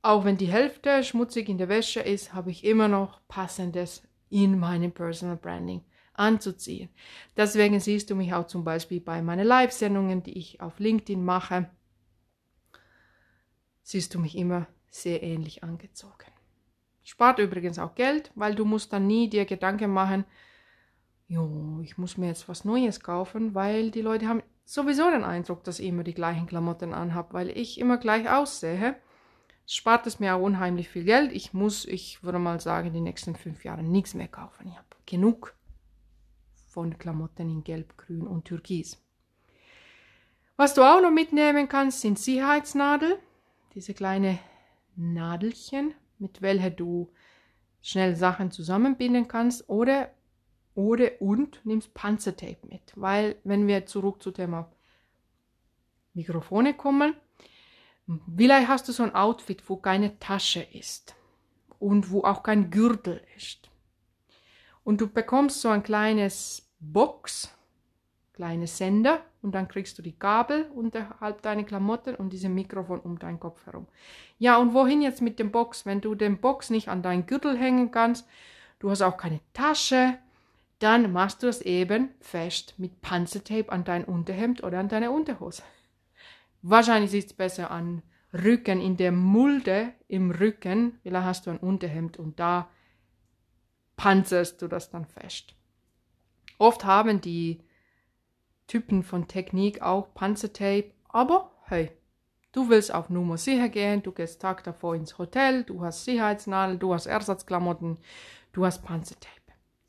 auch 0.02 0.24
wenn 0.24 0.36
die 0.36 0.48
Hälfte 0.48 1.02
schmutzig 1.04 1.48
in 1.48 1.56
der 1.56 1.68
Wäsche 1.68 2.00
ist, 2.00 2.34
habe 2.34 2.50
ich 2.50 2.64
immer 2.64 2.88
noch 2.88 3.20
passendes 3.28 4.02
in 4.28 4.58
meinem 4.58 4.92
Personal 4.92 5.36
Branding 5.36 5.82
anzuziehen. 6.14 6.90
Deswegen 7.36 7.78
siehst 7.78 8.10
du 8.10 8.16
mich 8.16 8.34
auch 8.34 8.48
zum 8.48 8.64
Beispiel 8.64 9.00
bei 9.00 9.22
meinen 9.22 9.46
Live-Sendungen, 9.46 10.24
die 10.24 10.36
ich 10.36 10.60
auf 10.60 10.78
LinkedIn 10.80 11.24
mache, 11.24 11.70
siehst 13.82 14.14
du 14.14 14.18
mich 14.18 14.36
immer 14.36 14.66
sehr 14.90 15.22
ähnlich 15.22 15.62
angezogen. 15.62 16.32
Spart 17.04 17.38
übrigens 17.38 17.78
auch 17.78 17.94
Geld, 17.94 18.32
weil 18.34 18.54
du 18.54 18.64
musst 18.64 18.92
dann 18.92 19.06
nie 19.06 19.28
dir 19.28 19.44
Gedanken 19.44 19.92
machen, 19.92 20.24
jo, 21.26 21.80
ich 21.82 21.98
muss 21.98 22.16
mir 22.16 22.28
jetzt 22.28 22.48
was 22.48 22.64
Neues 22.64 23.00
kaufen, 23.00 23.54
weil 23.54 23.90
die 23.90 24.02
Leute 24.02 24.28
haben 24.28 24.42
sowieso 24.64 25.10
den 25.10 25.24
Eindruck, 25.24 25.64
dass 25.64 25.78
ich 25.78 25.86
immer 25.86 26.04
die 26.04 26.14
gleichen 26.14 26.46
Klamotten 26.46 26.94
anhabe, 26.94 27.32
weil 27.32 27.50
ich 27.50 27.78
immer 27.78 27.98
gleich 27.98 28.30
aussehe 28.30 28.96
spart 29.66 30.06
es 30.06 30.20
mir 30.20 30.34
auch 30.34 30.42
unheimlich 30.42 30.88
viel 30.88 31.04
Geld. 31.04 31.32
Ich 31.32 31.52
muss, 31.52 31.84
ich 31.84 32.22
würde 32.22 32.38
mal 32.38 32.60
sagen, 32.60 32.92
die 32.92 33.00
nächsten 33.00 33.34
fünf 33.36 33.64
Jahre 33.64 33.82
nichts 33.82 34.14
mehr 34.14 34.28
kaufen. 34.28 34.68
Ich 34.68 34.76
habe 34.76 34.86
genug 35.06 35.54
von 36.68 36.98
Klamotten 36.98 37.50
in 37.50 37.64
Gelb, 37.64 37.96
Grün 37.96 38.26
und 38.26 38.44
Türkis. 38.44 39.00
Was 40.56 40.74
du 40.74 40.82
auch 40.82 41.00
noch 41.00 41.10
mitnehmen 41.10 41.68
kannst, 41.68 42.00
sind 42.00 42.18
Sicherheitsnadeln. 42.18 43.14
Diese 43.74 43.94
kleine 43.94 44.38
Nadelchen, 44.94 45.94
mit 46.18 46.42
welcher 46.42 46.70
du 46.70 47.10
schnell 47.80 48.14
Sachen 48.14 48.50
zusammenbinden 48.50 49.26
kannst. 49.26 49.68
Oder, 49.68 50.10
oder 50.74 51.20
und 51.20 51.64
nimmst 51.64 51.94
Panzertape 51.94 52.66
mit. 52.68 52.92
Weil, 52.96 53.36
wenn 53.44 53.66
wir 53.66 53.86
zurück 53.86 54.22
zum 54.22 54.34
Thema 54.34 54.70
Mikrofone 56.14 56.74
kommen, 56.74 57.14
Vielleicht 58.36 58.68
hast 58.68 58.88
du 58.88 58.92
so 58.92 59.02
ein 59.02 59.14
Outfit, 59.14 59.62
wo 59.66 59.76
keine 59.76 60.18
Tasche 60.18 60.60
ist 60.60 61.14
und 61.78 62.10
wo 62.10 62.22
auch 62.22 62.42
kein 62.42 62.70
Gürtel 62.70 63.22
ist. 63.36 63.70
Und 64.84 65.00
du 65.00 65.08
bekommst 65.08 65.62
so 65.62 65.70
ein 65.70 65.82
kleines 65.82 66.70
Box 66.80 67.50
kleine 68.34 68.66
Sender 68.66 69.20
und 69.42 69.54
dann 69.54 69.68
kriegst 69.68 69.96
du 69.96 70.02
die 70.02 70.18
Gabel 70.18 70.68
unterhalb 70.74 71.40
deiner 71.42 71.62
Klamotten 71.62 72.16
und 72.16 72.32
diese 72.32 72.48
Mikrofon 72.48 72.98
um 72.98 73.18
deinen 73.18 73.38
Kopf 73.38 73.64
herum. 73.64 73.86
Ja, 74.38 74.56
und 74.56 74.74
wohin 74.74 75.02
jetzt 75.02 75.22
mit 75.22 75.38
dem 75.38 75.52
Box? 75.52 75.86
Wenn 75.86 76.00
du 76.00 76.16
den 76.16 76.40
Box 76.40 76.68
nicht 76.68 76.88
an 76.88 77.00
deinen 77.00 77.26
Gürtel 77.26 77.56
hängen 77.56 77.92
kannst, 77.92 78.26
du 78.80 78.90
hast 78.90 79.02
auch 79.02 79.16
keine 79.16 79.38
Tasche, 79.52 80.18
dann 80.84 81.12
machst 81.12 81.42
du 81.42 81.46
es 81.46 81.62
eben 81.62 82.10
fest 82.20 82.74
mit 82.76 83.00
Panzertape 83.00 83.72
an 83.72 83.84
dein 83.84 84.04
Unterhemd 84.04 84.62
oder 84.62 84.78
an 84.78 84.90
deine 84.90 85.10
Unterhose. 85.10 85.62
Wahrscheinlich 86.60 87.10
sieht 87.10 87.24
es 87.24 87.32
besser 87.32 87.70
an 87.70 88.02
Rücken, 88.34 88.82
in 88.82 88.98
der 88.98 89.10
Mulde 89.10 89.94
im 90.08 90.30
Rücken, 90.30 90.98
vielleicht 91.02 91.24
hast 91.24 91.46
du 91.46 91.50
ein 91.50 91.56
Unterhemd 91.56 92.18
und 92.18 92.38
da 92.38 92.68
panzerst 93.96 94.60
du 94.60 94.68
das 94.68 94.90
dann 94.90 95.06
fest. 95.06 95.54
Oft 96.58 96.84
haben 96.84 97.22
die 97.22 97.62
Typen 98.66 99.04
von 99.04 99.26
Technik 99.26 99.80
auch 99.80 100.12
Panzertape, 100.12 100.90
aber 101.08 101.50
hey, 101.62 101.92
du 102.52 102.68
willst 102.68 102.92
auf 102.92 103.08
Nummer 103.08 103.38
sicher 103.38 103.70
gehen, 103.70 104.02
du 104.02 104.12
gehst 104.12 104.42
Tag 104.42 104.64
davor 104.64 104.96
ins 104.96 105.16
Hotel, 105.16 105.64
du 105.64 105.82
hast 105.82 106.04
Sicherheitsnadeln, 106.04 106.78
du 106.78 106.92
hast 106.92 107.06
Ersatzklamotten, 107.06 107.96
du 108.52 108.66
hast 108.66 108.84
Panzertape. 108.84 109.43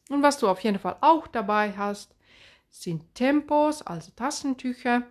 Und 0.09 0.21
was 0.21 0.37
du 0.37 0.47
auf 0.47 0.59
jeden 0.59 0.79
Fall 0.79 0.97
auch 1.01 1.27
dabei 1.27 1.73
hast, 1.75 2.15
sind 2.69 3.15
Tempos, 3.15 3.81
also 3.81 4.11
Taschentücher, 4.15 5.03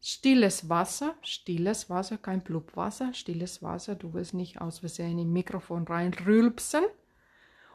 Stilles 0.00 0.68
Wasser, 0.68 1.16
stilles 1.22 1.90
Wasser, 1.90 2.18
kein 2.18 2.42
Blubwasser, 2.42 3.12
stilles 3.14 3.62
Wasser, 3.62 3.96
du 3.96 4.14
willst 4.14 4.32
nicht 4.32 4.60
aus 4.60 4.78
Versehen 4.78 5.18
im 5.18 5.32
Mikrofon 5.32 5.84
reinrülpsen. 5.84 6.84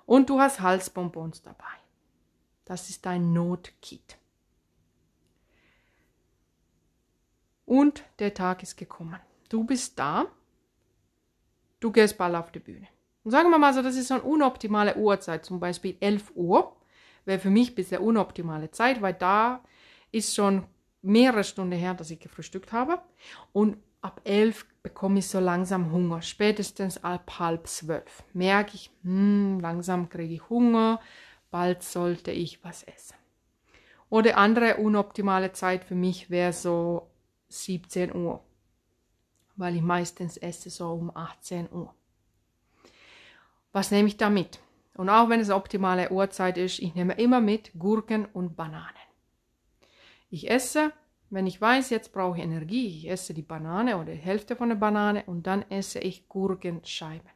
Und 0.06 0.30
du 0.30 0.40
hast 0.40 0.62
Halsbonbons 0.62 1.42
dabei. 1.42 1.66
Das 2.66 2.90
ist 2.90 3.06
dein 3.06 3.34
Notkit. 3.34 4.18
Und 7.66 8.04
der 8.20 8.34
Tag 8.34 8.64
ist 8.64 8.78
gekommen. 8.78 9.20
Du 9.50 9.64
bist 9.64 9.98
da, 10.00 10.26
du 11.80 11.92
gehst 11.92 12.18
bald 12.18 12.36
auf 12.36 12.52
die 12.52 12.60
Bühne. 12.60 12.88
Und 13.24 13.32
sagen 13.32 13.50
wir 13.50 13.58
mal 13.58 13.74
so, 13.74 13.82
das 13.82 13.96
ist 13.96 14.10
so 14.10 14.16
eine 14.16 14.24
unoptimale 14.24 14.98
Uhrzeit, 14.98 15.46
zum 15.46 15.60
Beispiel 15.60 15.96
11 16.00 16.32
Uhr, 16.36 16.76
wäre 17.26 17.40
für 17.40 17.50
mich 17.50 17.74
bisher 17.74 18.02
unoptimale 18.02 18.72
Zeit, 18.72 19.02
weil 19.02 19.14
da 19.14 19.62
ist 20.12 20.36
schon 20.36 20.66
mehrere 21.02 21.44
Stunden 21.44 21.78
her, 21.78 21.94
dass 21.94 22.12
ich 22.12 22.20
gefrühstückt 22.20 22.72
habe. 22.74 23.00
Und 23.54 23.78
ab 24.02 24.22
elf 24.26 24.66
bekomme 24.84 25.20
ich 25.20 25.28
so 25.28 25.40
langsam 25.40 25.92
Hunger. 25.92 26.22
Spätestens 26.22 27.04
ab 27.04 27.40
halb 27.40 27.68
zwölf 27.68 28.24
merke 28.34 28.76
ich, 28.76 28.92
hm, 29.04 29.60
langsam 29.62 30.10
kriege 30.10 30.34
ich 30.34 30.50
Hunger, 30.50 31.00
bald 31.50 31.84
sollte 31.84 32.32
ich 32.32 32.64
was 32.64 32.84
essen. 32.84 33.16
Oder 34.10 34.38
andere 34.38 34.78
unoptimale 34.78 35.54
Zeit 35.54 35.86
für 35.86 35.96
mich 35.96 36.30
wäre 36.30 36.54
so 36.54 37.10
17 37.50 38.14
Uhr, 38.14 38.44
weil 39.56 39.76
ich 39.76 39.82
meistens 39.82 40.38
esse 40.38 40.70
so 40.70 40.92
um 40.92 41.16
18 41.16 41.72
Uhr. 41.72 41.94
Was 43.74 43.90
nehme 43.90 44.08
ich 44.08 44.18
da 44.18 44.30
mit? 44.30 44.60
Und 44.96 45.10
auch 45.10 45.30
wenn 45.30 45.40
es 45.40 45.50
optimale 45.50 46.12
Uhrzeit 46.12 46.60
ist, 46.60 46.78
ich 46.78 46.94
nehme 46.94 47.16
immer 47.16 47.42
mit 47.42 47.72
Gurken 47.78 48.26
und 48.26 48.56
Bananen. 48.56 48.88
Ich 50.30 50.50
esse, 50.50 50.94
wenn 51.32 51.48
ich 51.48 51.60
weiß, 51.60 51.90
jetzt 51.90 52.14
brauche 52.14 52.38
ich 52.38 52.44
Energie, 52.44 52.88
ich 52.88 53.10
esse 53.10 53.34
die 53.34 53.42
Banane 53.42 53.98
oder 53.98 54.14
die 54.14 54.20
Hälfte 54.20 54.56
von 54.56 54.70
der 54.70 54.76
Banane 54.76 55.24
und 55.26 55.48
dann 55.48 55.64
esse 55.72 56.00
ich 56.00 56.30
Gurkenscheiben. 56.30 57.30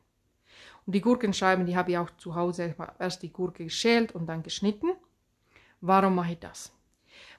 Und 0.85 0.93
die 0.93 1.01
Gurkenscheiben, 1.01 1.65
die 1.65 1.75
habe 1.75 1.91
ich 1.91 1.97
auch 1.97 2.11
zu 2.17 2.35
Hause 2.35 2.75
erst 2.99 3.23
die 3.23 3.33
Gurke 3.33 3.63
geschält 3.63 4.13
und 4.13 4.27
dann 4.27 4.43
geschnitten. 4.43 4.89
Warum 5.81 6.13
mache 6.15 6.33
ich 6.33 6.39
das? 6.39 6.71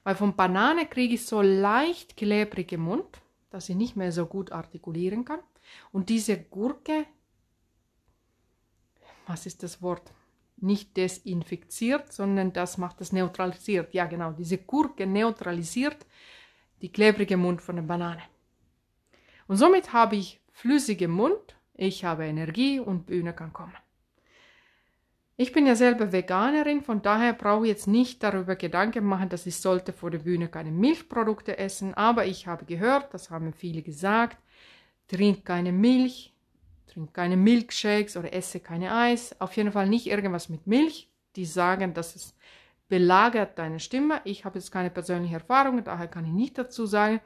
Weil 0.03 0.17
von 0.17 0.35
Banane 0.35 0.87
kriege 0.87 1.15
ich 1.15 1.25
so 1.25 1.41
leicht 1.41 2.17
klebrige 2.17 2.79
Mund, 2.79 3.23
dass 3.51 3.69
ich 3.69 3.77
nicht 3.77 3.95
mehr 3.95 4.11
so 4.11 4.27
gut 4.27 4.51
artikulieren 4.51 5.25
kann. 5.25 5.41
Und 5.93 6.09
diese 6.09 6.37
Gurke, 6.37 7.07
was 9.29 9.47
ist 9.47 9.62
das 9.62 9.83
Wort? 9.83 10.12
nicht 10.61 10.97
desinfiziert, 10.97 12.12
sondern 12.12 12.53
das 12.53 12.79
macht 12.79 13.01
das 13.01 13.12
neutralisiert. 13.12 13.95
Ja, 13.95 14.07
genau, 14.07 14.33
diese 14.33 14.59
Gurke 14.59 15.07
neutralisiert 15.07 16.07
die 16.83 16.91
klebrige 16.91 17.37
Mund 17.37 17.62
von 17.62 17.77
der 17.77 17.83
Banane. 17.83 18.23
Und 19.47 19.57
somit 19.57 19.93
habe 19.93 20.17
ich 20.17 20.41
flüssige 20.53 21.09
Mund, 21.09 21.57
ich 21.75 22.05
habe 22.05 22.27
Energie 22.27 22.81
und 22.81 23.07
Bühne 23.07 23.33
kann 23.33 23.53
kommen. 23.53 23.77
Ich 25.37 25.53
bin 25.53 25.67
ja 25.67 25.77
selber 25.77 26.11
Veganerin, 26.11 26.83
von 26.83 27.01
daher 27.01 27.33
brauche 27.33 27.64
ich 27.64 27.71
jetzt 27.71 27.87
nicht 27.87 28.25
darüber 28.25 28.57
Gedanken 28.57 29.05
machen, 29.05 29.29
dass 29.29 29.47
ich 29.47 29.57
sollte 29.57 29.93
vor 29.93 30.11
der 30.11 30.19
Bühne 30.19 30.49
keine 30.49 30.73
Milchprodukte 30.73 31.57
essen, 31.59 31.95
aber 31.95 32.27
ich 32.27 32.49
habe 32.49 32.64
gehört, 32.64 33.14
das 33.14 33.31
haben 33.31 33.53
viele 33.53 33.83
gesagt, 33.83 34.37
trink 35.07 35.45
keine 35.45 35.71
Milch, 35.71 36.35
Trink 36.88 37.14
keine 37.14 37.37
Milkshakes 37.37 38.16
oder 38.16 38.33
esse 38.33 38.61
keine 38.61 38.94
Eis. 38.94 39.40
Auf 39.40 39.57
jeden 39.57 39.72
Fall 39.72 39.88
nicht 39.88 40.07
irgendwas 40.07 40.48
mit 40.48 40.66
Milch. 40.66 41.09
Die 41.37 41.44
sagen, 41.44 41.94
dass 41.94 42.16
es 42.16 42.35
belagert 42.88 43.59
deine 43.59 43.81
Stimme. 43.81 44.20
Ich 44.24 44.44
habe 44.44 44.59
jetzt 44.59 44.72
keine 44.72 44.90
persönliche 44.90 45.35
Erfahrung, 45.35 45.83
daher 45.85 46.09
kann 46.09 46.24
ich 46.24 46.33
nicht 46.33 46.59
dazu 46.59 46.87
sagen. 46.87 47.20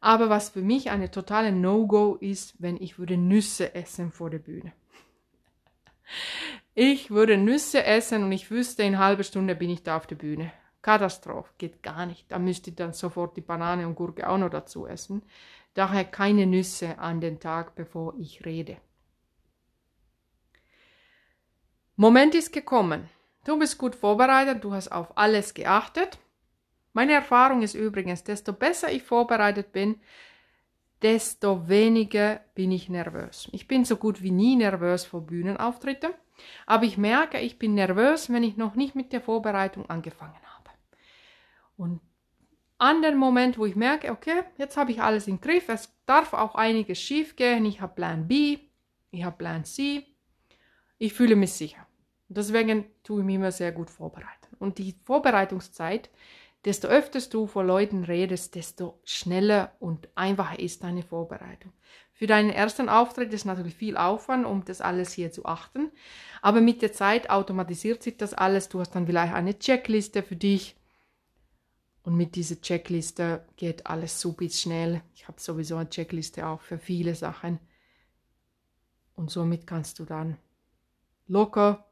Aber 0.00 0.28
was 0.28 0.50
für 0.50 0.62
mich 0.62 0.90
eine 0.90 1.10
totale 1.10 1.52
No-Go 1.52 2.16
ist, 2.16 2.60
wenn 2.60 2.76
ich 2.76 2.98
würde 2.98 3.16
Nüsse 3.16 3.74
essen 3.74 4.12
vor 4.12 4.30
der 4.30 4.38
Bühne. 4.38 4.72
Ich 6.74 7.10
würde 7.10 7.36
Nüsse 7.36 7.84
essen 7.84 8.24
und 8.24 8.32
ich 8.32 8.50
wüsste, 8.50 8.82
in 8.82 8.98
halben 8.98 9.24
Stunde 9.24 9.54
bin 9.54 9.68
ich 9.68 9.82
da 9.82 9.98
auf 9.98 10.06
der 10.06 10.16
Bühne. 10.16 10.50
Katastrophe, 10.80 11.52
geht 11.58 11.82
gar 11.82 12.06
nicht. 12.06 12.32
Da 12.32 12.38
müsste 12.38 12.70
ich 12.70 12.76
dann 12.76 12.94
sofort 12.94 13.36
die 13.36 13.42
Banane 13.42 13.86
und 13.86 13.94
Gurke 13.94 14.26
auch 14.26 14.38
noch 14.38 14.48
dazu 14.48 14.86
essen. 14.86 15.22
Daher 15.74 16.04
keine 16.04 16.46
Nüsse 16.46 16.98
an 16.98 17.20
den 17.20 17.40
Tag, 17.40 17.74
bevor 17.74 18.14
ich 18.18 18.44
rede. 18.44 18.76
Moment 21.96 22.34
ist 22.34 22.52
gekommen. 22.52 23.08
Du 23.44 23.58
bist 23.58 23.78
gut 23.78 23.94
vorbereitet, 23.94 24.62
du 24.62 24.72
hast 24.72 24.92
auf 24.92 25.16
alles 25.16 25.54
geachtet. 25.54 26.18
Meine 26.92 27.12
Erfahrung 27.12 27.62
ist 27.62 27.74
übrigens, 27.74 28.22
desto 28.22 28.52
besser 28.52 28.92
ich 28.92 29.02
vorbereitet 29.02 29.72
bin, 29.72 30.00
desto 31.00 31.68
weniger 31.68 32.40
bin 32.54 32.70
ich 32.70 32.88
nervös. 32.88 33.48
Ich 33.52 33.66
bin 33.66 33.84
so 33.84 33.96
gut 33.96 34.22
wie 34.22 34.30
nie 34.30 34.56
nervös 34.56 35.04
vor 35.04 35.22
Bühnenauftritten, 35.22 36.12
aber 36.66 36.84
ich 36.84 36.98
merke, 36.98 37.40
ich 37.40 37.58
bin 37.58 37.74
nervös, 37.74 38.30
wenn 38.30 38.42
ich 38.42 38.56
noch 38.56 38.74
nicht 38.74 38.94
mit 38.94 39.12
der 39.12 39.20
Vorbereitung 39.20 39.88
angefangen 39.90 40.40
habe. 40.44 40.70
Und 41.76 42.00
an 42.82 43.00
den 43.00 43.16
Moment, 43.16 43.58
wo 43.58 43.64
ich 43.64 43.76
merke, 43.76 44.10
okay, 44.10 44.42
jetzt 44.58 44.76
habe 44.76 44.90
ich 44.90 45.00
alles 45.00 45.28
im 45.28 45.40
Griff, 45.40 45.68
es 45.68 45.94
darf 46.04 46.32
auch 46.32 46.56
einiges 46.56 47.00
schief 47.00 47.36
gehen, 47.36 47.64
ich 47.64 47.80
habe 47.80 47.94
Plan 47.94 48.26
B, 48.26 48.58
ich 49.12 49.22
habe 49.22 49.36
Plan 49.36 49.64
C, 49.64 50.04
ich 50.98 51.12
fühle 51.12 51.36
mich 51.36 51.52
sicher. 51.52 51.86
Deswegen 52.26 52.86
tue 53.04 53.20
ich 53.20 53.24
mich 53.24 53.36
immer 53.36 53.52
sehr 53.52 53.70
gut 53.70 53.88
vorbereiten. 53.88 54.56
Und 54.58 54.78
die 54.78 54.96
Vorbereitungszeit, 55.04 56.10
desto 56.64 56.88
öfter 56.88 57.20
du 57.20 57.46
vor 57.46 57.62
Leuten 57.62 58.02
redest, 58.02 58.56
desto 58.56 58.98
schneller 59.04 59.76
und 59.78 60.08
einfacher 60.16 60.58
ist 60.58 60.82
deine 60.82 61.04
Vorbereitung. 61.04 61.72
Für 62.12 62.26
deinen 62.26 62.50
ersten 62.50 62.88
Auftritt 62.88 63.32
ist 63.32 63.44
natürlich 63.44 63.76
viel 63.76 63.96
Aufwand, 63.96 64.44
um 64.44 64.64
das 64.64 64.80
alles 64.80 65.12
hier 65.12 65.30
zu 65.30 65.44
achten. 65.44 65.92
Aber 66.40 66.60
mit 66.60 66.82
der 66.82 66.92
Zeit 66.92 67.30
automatisiert 67.30 68.02
sich 68.02 68.16
das 68.16 68.34
alles. 68.34 68.68
Du 68.68 68.80
hast 68.80 68.90
dann 68.90 69.06
vielleicht 69.06 69.34
eine 69.34 69.56
Checkliste 69.56 70.24
für 70.24 70.36
dich 70.36 70.74
und 72.04 72.16
mit 72.16 72.34
dieser 72.34 72.60
Checkliste 72.60 73.46
geht 73.56 73.86
alles 73.86 74.20
super 74.20 74.48
schnell. 74.48 75.02
Ich 75.14 75.28
habe 75.28 75.40
sowieso 75.40 75.76
eine 75.76 75.88
Checkliste 75.88 76.46
auch 76.46 76.60
für 76.60 76.78
viele 76.78 77.14
Sachen. 77.14 77.60
Und 79.14 79.30
somit 79.30 79.66
kannst 79.66 79.98
du 79.98 80.04
dann 80.04 80.36
locker 81.26 81.86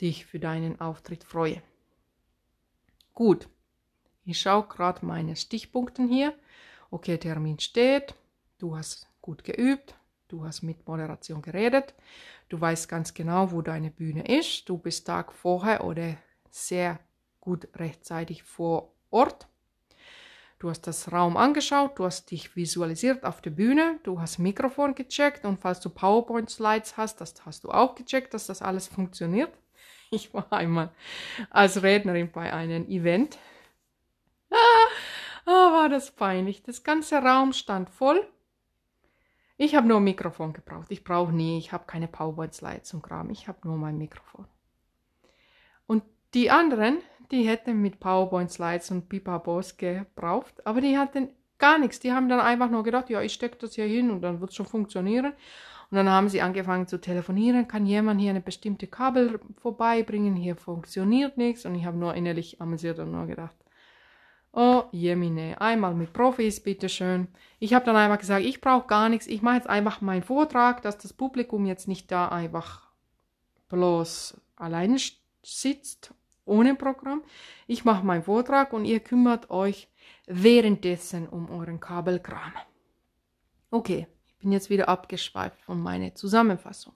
dich 0.00 0.24
für 0.24 0.38
deinen 0.40 0.80
Auftritt 0.80 1.24
freuen. 1.24 1.62
Gut, 3.12 3.48
ich 4.24 4.40
schaue 4.40 4.66
gerade 4.68 5.04
meine 5.04 5.36
Stichpunkte 5.36 6.04
hier. 6.04 6.34
Okay, 6.90 7.18
Termin 7.18 7.58
steht. 7.58 8.14
Du 8.58 8.76
hast 8.76 9.08
gut 9.20 9.44
geübt. 9.44 9.94
Du 10.28 10.44
hast 10.44 10.62
mit 10.62 10.86
Moderation 10.86 11.42
geredet. 11.42 11.94
Du 12.48 12.60
weißt 12.60 12.88
ganz 12.88 13.12
genau, 13.12 13.50
wo 13.50 13.62
deine 13.62 13.90
Bühne 13.90 14.24
ist. 14.38 14.68
Du 14.68 14.78
bist 14.78 15.06
Tag 15.06 15.32
vorher 15.32 15.84
oder 15.84 16.16
sehr 16.50 17.00
gut 17.48 17.66
rechtzeitig 17.76 18.42
vor 18.42 18.92
Ort. 19.10 19.48
Du 20.58 20.68
hast 20.68 20.82
das 20.82 21.10
Raum 21.12 21.38
angeschaut, 21.38 21.98
du 21.98 22.04
hast 22.04 22.30
dich 22.30 22.54
visualisiert 22.56 23.24
auf 23.24 23.40
der 23.40 23.50
Bühne, 23.50 24.00
du 24.02 24.20
hast 24.20 24.38
Mikrofon 24.38 24.94
gecheckt 24.94 25.46
und 25.46 25.58
falls 25.58 25.80
du 25.80 25.88
PowerPoint-Slides 25.88 26.98
hast, 26.98 27.22
das 27.22 27.46
hast 27.46 27.64
du 27.64 27.70
auch 27.70 27.94
gecheckt, 27.94 28.34
dass 28.34 28.46
das 28.46 28.62
alles 28.62 28.86
funktioniert. 28.86 29.50
Ich 30.10 30.32
war 30.32 30.50
einmal 30.50 30.90
als 31.50 31.82
Rednerin 31.82 32.32
bei 32.32 32.50
einem 32.50 32.88
Event. 32.88 33.38
Ah, 34.50 34.56
ah, 35.44 35.72
war 35.72 35.88
das 35.90 36.10
peinlich. 36.12 36.62
Das 36.62 36.82
ganze 36.82 37.18
Raum 37.18 37.52
stand 37.52 37.90
voll. 37.90 38.26
Ich 39.58 39.74
habe 39.74 39.86
nur 39.86 39.98
ein 39.98 40.04
Mikrofon 40.04 40.54
gebraucht. 40.54 40.86
Ich 40.88 41.04
brauche 41.04 41.32
nie, 41.32 41.58
ich 41.58 41.72
habe 41.72 41.84
keine 41.86 42.08
PowerPoint-Slides 42.08 42.94
und 42.94 43.02
Kram. 43.02 43.28
Ich 43.28 43.48
habe 43.48 43.58
nur 43.68 43.76
mein 43.76 43.98
Mikrofon. 43.98 44.46
Die 46.34 46.50
anderen, 46.50 46.98
die 47.30 47.42
hätten 47.42 47.80
mit 47.80 48.00
PowerPoint-Slides 48.00 48.90
und 48.90 49.08
Pipabos 49.08 49.76
gebraucht, 49.76 50.66
aber 50.66 50.80
die 50.80 50.98
hatten 50.98 51.30
gar 51.58 51.78
nichts. 51.78 52.00
Die 52.00 52.12
haben 52.12 52.28
dann 52.28 52.40
einfach 52.40 52.70
nur 52.70 52.84
gedacht, 52.84 53.10
ja, 53.10 53.20
ich 53.20 53.32
stecke 53.32 53.56
das 53.58 53.74
hier 53.74 53.86
hin 53.86 54.10
und 54.10 54.22
dann 54.22 54.40
wird 54.40 54.50
es 54.50 54.56
schon 54.56 54.66
funktionieren. 54.66 55.32
Und 55.90 55.96
dann 55.96 56.08
haben 56.10 56.28
sie 56.28 56.42
angefangen 56.42 56.86
zu 56.86 57.00
telefonieren, 57.00 57.66
kann 57.66 57.86
jemand 57.86 58.20
hier 58.20 58.30
eine 58.30 58.42
bestimmte 58.42 58.86
Kabel 58.86 59.40
vorbeibringen, 59.56 60.36
hier 60.36 60.54
funktioniert 60.54 61.38
nichts. 61.38 61.64
Und 61.64 61.74
ich 61.74 61.86
habe 61.86 61.96
nur 61.96 62.14
innerlich 62.14 62.60
amüsiert 62.60 62.98
und 62.98 63.10
nur 63.10 63.26
gedacht, 63.26 63.56
oh 64.52 64.84
Jemine, 64.92 65.58
einmal 65.60 65.94
mit 65.94 66.12
Profis, 66.12 66.62
bitteschön. 66.62 67.28
Ich 67.58 67.72
habe 67.72 67.86
dann 67.86 67.96
einfach 67.96 68.18
gesagt, 68.18 68.44
ich 68.44 68.60
brauche 68.60 68.86
gar 68.86 69.08
nichts, 69.08 69.26
ich 69.26 69.40
mache 69.40 69.56
jetzt 69.56 69.68
einfach 69.68 70.02
meinen 70.02 70.22
Vortrag, 70.22 70.82
dass 70.82 70.98
das 70.98 71.14
Publikum 71.14 71.64
jetzt 71.64 71.88
nicht 71.88 72.12
da 72.12 72.28
einfach 72.28 72.86
bloß 73.70 74.38
alleine 74.56 74.98
sitzt, 75.42 76.12
ohne 76.48 76.74
Programm. 76.74 77.22
Ich 77.66 77.84
mache 77.84 78.04
meinen 78.04 78.22
Vortrag 78.22 78.72
und 78.72 78.84
ihr 78.84 79.00
kümmert 79.00 79.50
euch 79.50 79.88
währenddessen 80.26 81.28
um 81.28 81.50
euren 81.50 81.80
Kabelkram. 81.80 82.52
Okay, 83.70 84.06
bin 84.40 84.52
jetzt 84.52 84.70
wieder 84.70 84.88
abgeschweift 84.88 85.60
von 85.60 85.80
meiner 85.80 86.14
Zusammenfassung. 86.14 86.94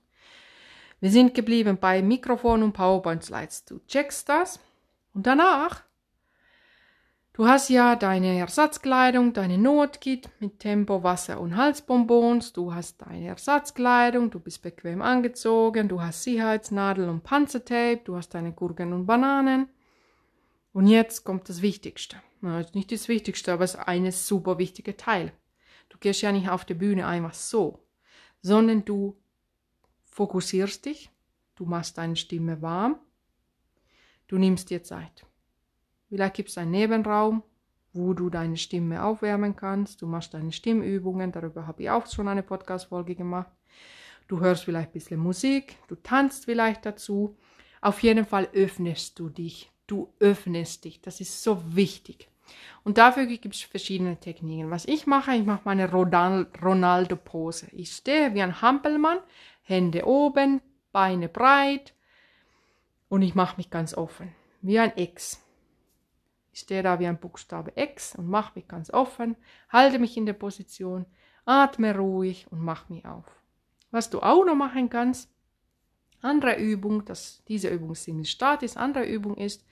Wir 1.00 1.10
sind 1.10 1.34
geblieben 1.34 1.78
bei 1.78 2.00
Mikrofon 2.00 2.62
und 2.62 2.72
PowerPoint-Slides. 2.72 3.64
Du 3.64 3.80
checkst 3.86 4.28
das 4.28 4.60
und 5.14 5.26
danach, 5.26 5.82
du 7.32 7.46
hast 7.46 7.68
ja 7.68 7.96
deine 7.96 8.38
Ersatzkleidung, 8.38 9.32
deine 9.32 9.58
Notkit 9.58 10.28
mit 10.40 10.58
Tempo, 10.58 11.02
Wasser 11.02 11.40
und 11.40 11.56
Halsbonbons, 11.56 12.52
du 12.52 12.74
hast 12.74 13.02
deine 13.02 13.28
Ersatzkleidung, 13.28 14.30
du 14.30 14.40
bist 14.40 14.62
bequem 14.62 15.02
angezogen, 15.02 15.88
du 15.88 16.00
hast 16.00 16.22
Sicherheitsnadel 16.22 17.08
und 17.08 17.22
Panzertape, 17.22 18.02
du 18.04 18.16
hast 18.16 18.30
deine 18.30 18.52
Gurken 18.52 18.92
und 18.92 19.06
Bananen. 19.06 19.68
Und 20.72 20.86
jetzt 20.86 21.24
kommt 21.24 21.48
das 21.48 21.62
Wichtigste. 21.62 22.16
Na, 22.40 22.64
nicht 22.74 22.90
das 22.90 23.08
Wichtigste, 23.08 23.52
aber 23.52 23.64
es 23.64 23.74
ist 23.74 23.80
ein 23.80 24.10
super 24.10 24.58
wichtiger 24.58 24.96
Teil. 24.96 25.32
Du 25.88 25.98
gehst 25.98 26.22
ja 26.22 26.32
nicht 26.32 26.48
auf 26.48 26.64
die 26.64 26.74
Bühne 26.74 27.06
einfach 27.06 27.34
so, 27.34 27.86
sondern 28.40 28.84
du 28.84 29.16
fokussierst 30.06 30.84
dich, 30.84 31.10
du 31.54 31.64
machst 31.66 31.98
deine 31.98 32.16
Stimme 32.16 32.60
warm, 32.60 32.98
du 34.26 34.38
nimmst 34.38 34.70
dir 34.70 34.82
Zeit. 34.82 35.24
Vielleicht 36.12 36.34
gibt 36.34 36.50
es 36.50 36.58
einen 36.58 36.72
Nebenraum, 36.72 37.42
wo 37.94 38.12
du 38.12 38.28
deine 38.28 38.58
Stimme 38.58 39.02
aufwärmen 39.02 39.56
kannst. 39.56 40.02
Du 40.02 40.06
machst 40.06 40.34
deine 40.34 40.52
Stimmübungen, 40.52 41.32
darüber 41.32 41.66
habe 41.66 41.84
ich 41.84 41.88
auch 41.88 42.06
schon 42.06 42.28
eine 42.28 42.42
Podcast-Folge 42.42 43.14
gemacht. 43.14 43.50
Du 44.28 44.38
hörst 44.40 44.64
vielleicht 44.64 44.90
ein 44.90 44.92
bisschen 44.92 45.18
Musik, 45.18 45.76
du 45.88 45.94
tanzt 45.94 46.44
vielleicht 46.44 46.84
dazu. 46.84 47.38
Auf 47.80 48.02
jeden 48.02 48.26
Fall 48.26 48.46
öffnest 48.52 49.18
du 49.18 49.30
dich. 49.30 49.72
Du 49.86 50.12
öffnest 50.20 50.84
dich. 50.84 51.00
Das 51.00 51.18
ist 51.22 51.42
so 51.42 51.62
wichtig. 51.74 52.28
Und 52.84 52.98
dafür 52.98 53.24
gibt 53.24 53.54
es 53.54 53.62
verschiedene 53.62 54.20
Techniken. 54.20 54.70
Was 54.70 54.84
ich 54.84 55.06
mache, 55.06 55.34
ich 55.34 55.46
mache 55.46 55.62
meine 55.64 55.90
Ronaldo-Pose. 55.90 57.68
Ich 57.72 57.90
stehe 57.90 58.34
wie 58.34 58.42
ein 58.42 58.60
Hampelmann, 58.60 59.20
Hände 59.62 60.06
oben, 60.06 60.60
Beine 60.92 61.30
breit 61.30 61.94
und 63.08 63.22
ich 63.22 63.34
mache 63.34 63.56
mich 63.56 63.70
ganz 63.70 63.94
offen, 63.94 64.30
wie 64.60 64.78
ein 64.78 64.92
X. 64.96 65.41
Ich 66.52 66.60
stehe 66.60 66.82
da 66.82 67.00
wie 67.00 67.06
ein 67.06 67.18
Buchstabe 67.18 67.72
X 67.76 68.14
und 68.14 68.28
mache 68.28 68.52
mich 68.54 68.68
ganz 68.68 68.90
offen, 68.90 69.36
halte 69.70 69.98
mich 69.98 70.16
in 70.16 70.26
der 70.26 70.34
Position, 70.34 71.06
atme 71.46 71.96
ruhig 71.96 72.46
und 72.50 72.60
mache 72.60 72.92
mich 72.92 73.06
auf. 73.06 73.24
Was 73.90 74.10
du 74.10 74.20
auch 74.20 74.44
noch 74.44 74.54
machen 74.54 74.90
kannst, 74.90 75.30
andere 76.20 76.58
Übung, 76.58 77.04
dass 77.04 77.42
diese 77.48 77.68
Übung 77.68 77.94
ziemlich 77.94 78.30
statisch, 78.30 78.76
andere 78.76 79.06
Übung 79.06 79.36
ist, 79.36 79.64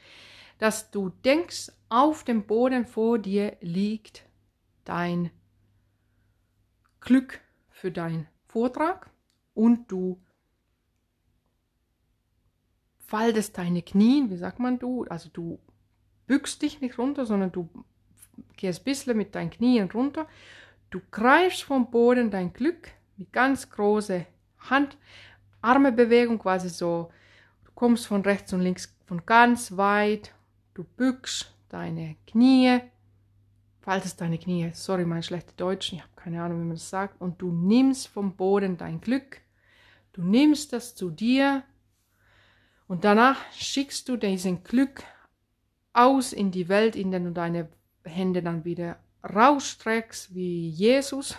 dass 0.58 0.90
du 0.90 1.10
denkst, 1.10 1.70
auf 1.88 2.24
dem 2.24 2.46
Boden 2.46 2.86
vor 2.86 3.18
dir 3.18 3.56
liegt 3.60 4.24
dein 4.84 5.30
Glück 7.00 7.40
für 7.68 7.90
deinen 7.90 8.26
Vortrag 8.46 9.10
und 9.54 9.90
du 9.90 10.20
faltest 12.98 13.58
deine 13.58 13.82
Knie, 13.82 14.28
wie 14.28 14.36
sagt 14.36 14.60
man 14.60 14.78
du, 14.78 15.04
also 15.04 15.28
du 15.30 15.58
bückst 16.30 16.62
dich 16.62 16.80
nicht 16.80 16.96
runter, 16.96 17.26
sondern 17.26 17.50
du 17.50 17.68
gehst 18.56 18.82
ein 18.82 18.84
bisschen 18.84 19.16
mit 19.16 19.34
deinen 19.34 19.50
Knien 19.50 19.90
runter. 19.90 20.28
Du 20.90 21.00
greifst 21.10 21.64
vom 21.64 21.90
Boden 21.90 22.30
dein 22.30 22.52
Glück 22.52 22.92
mit 23.16 23.32
ganz 23.32 23.68
großer 23.68 24.26
Hand, 24.60 24.96
Armebewegung 25.60 26.38
quasi 26.38 26.68
so. 26.68 27.10
Du 27.64 27.72
kommst 27.74 28.06
von 28.06 28.22
rechts 28.22 28.52
und 28.52 28.60
links 28.60 28.96
von 29.06 29.26
ganz 29.26 29.76
weit. 29.76 30.32
Du 30.74 30.84
bückst 30.84 31.52
deine 31.68 32.14
Knie, 32.28 32.78
faltest 33.80 34.20
deine 34.20 34.38
Knie, 34.38 34.70
sorry 34.72 35.04
mein 35.04 35.24
schlechter 35.24 35.54
Deutsch, 35.56 35.92
ich 35.92 36.00
habe 36.00 36.12
keine 36.14 36.44
Ahnung, 36.44 36.60
wie 36.60 36.66
man 36.66 36.76
das 36.76 36.88
sagt, 36.88 37.20
und 37.20 37.42
du 37.42 37.50
nimmst 37.50 38.06
vom 38.06 38.36
Boden 38.36 38.76
dein 38.76 39.00
Glück, 39.00 39.40
du 40.12 40.22
nimmst 40.22 40.72
das 40.72 40.94
zu 40.94 41.10
dir. 41.10 41.64
Und 42.86 43.04
danach 43.04 43.36
schickst 43.52 44.08
du 44.08 44.16
diesen 44.16 44.62
Glück 44.62 45.02
aus 45.92 46.32
in 46.32 46.50
die 46.50 46.68
Welt, 46.68 46.96
in 46.96 47.10
der 47.10 47.20
du 47.20 47.32
deine 47.32 47.68
Hände 48.04 48.42
dann 48.42 48.64
wieder 48.64 48.98
rausstreckst 49.34 50.34
wie 50.34 50.68
Jesus. 50.68 51.36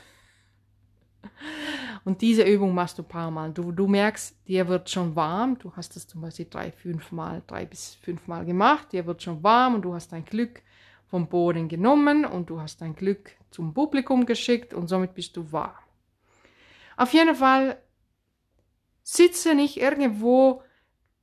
Und 2.04 2.22
diese 2.22 2.44
Übung 2.44 2.74
machst 2.74 2.98
du 2.98 3.04
ein 3.04 3.08
paar 3.08 3.32
Mal. 3.32 3.52
Du, 3.52 3.72
du 3.72 3.88
merkst, 3.88 4.36
dir 4.48 4.68
wird 4.68 4.90
schon 4.90 5.16
warm. 5.16 5.58
Du 5.60 5.72
hast 5.76 5.96
das 5.96 6.08
zum 6.08 6.22
Beispiel 6.22 6.48
drei, 6.50 6.72
fünf 6.72 7.12
Mal, 7.12 7.44
drei 7.46 7.66
bis 7.66 7.96
fünf 7.96 8.28
Mal 8.28 8.46
gemacht. 8.46 8.92
Dir 8.92 9.06
wird 9.06 9.22
schon 9.22 9.44
warm 9.44 9.76
und 9.76 9.84
du 9.84 9.94
hast 9.94 10.12
dein 10.12 10.26
Glück 10.26 10.62
vom 11.08 11.28
Boden 11.28 11.68
genommen 11.68 12.26
und 12.26 12.50
du 12.50 12.60
hast 12.60 12.82
dein 12.82 12.96
Glück 12.96 13.32
zum 13.52 13.74
Publikum 13.74 14.26
geschickt 14.26 14.74
und 14.74 14.88
somit 14.88 15.14
bist 15.14 15.36
du 15.38 15.52
warm. 15.52 15.76
Auf 16.98 17.14
jeden 17.14 17.36
Fall 17.36 17.78
sitze 19.04 19.54
nicht 19.56 19.78
irgendwo 19.78 20.64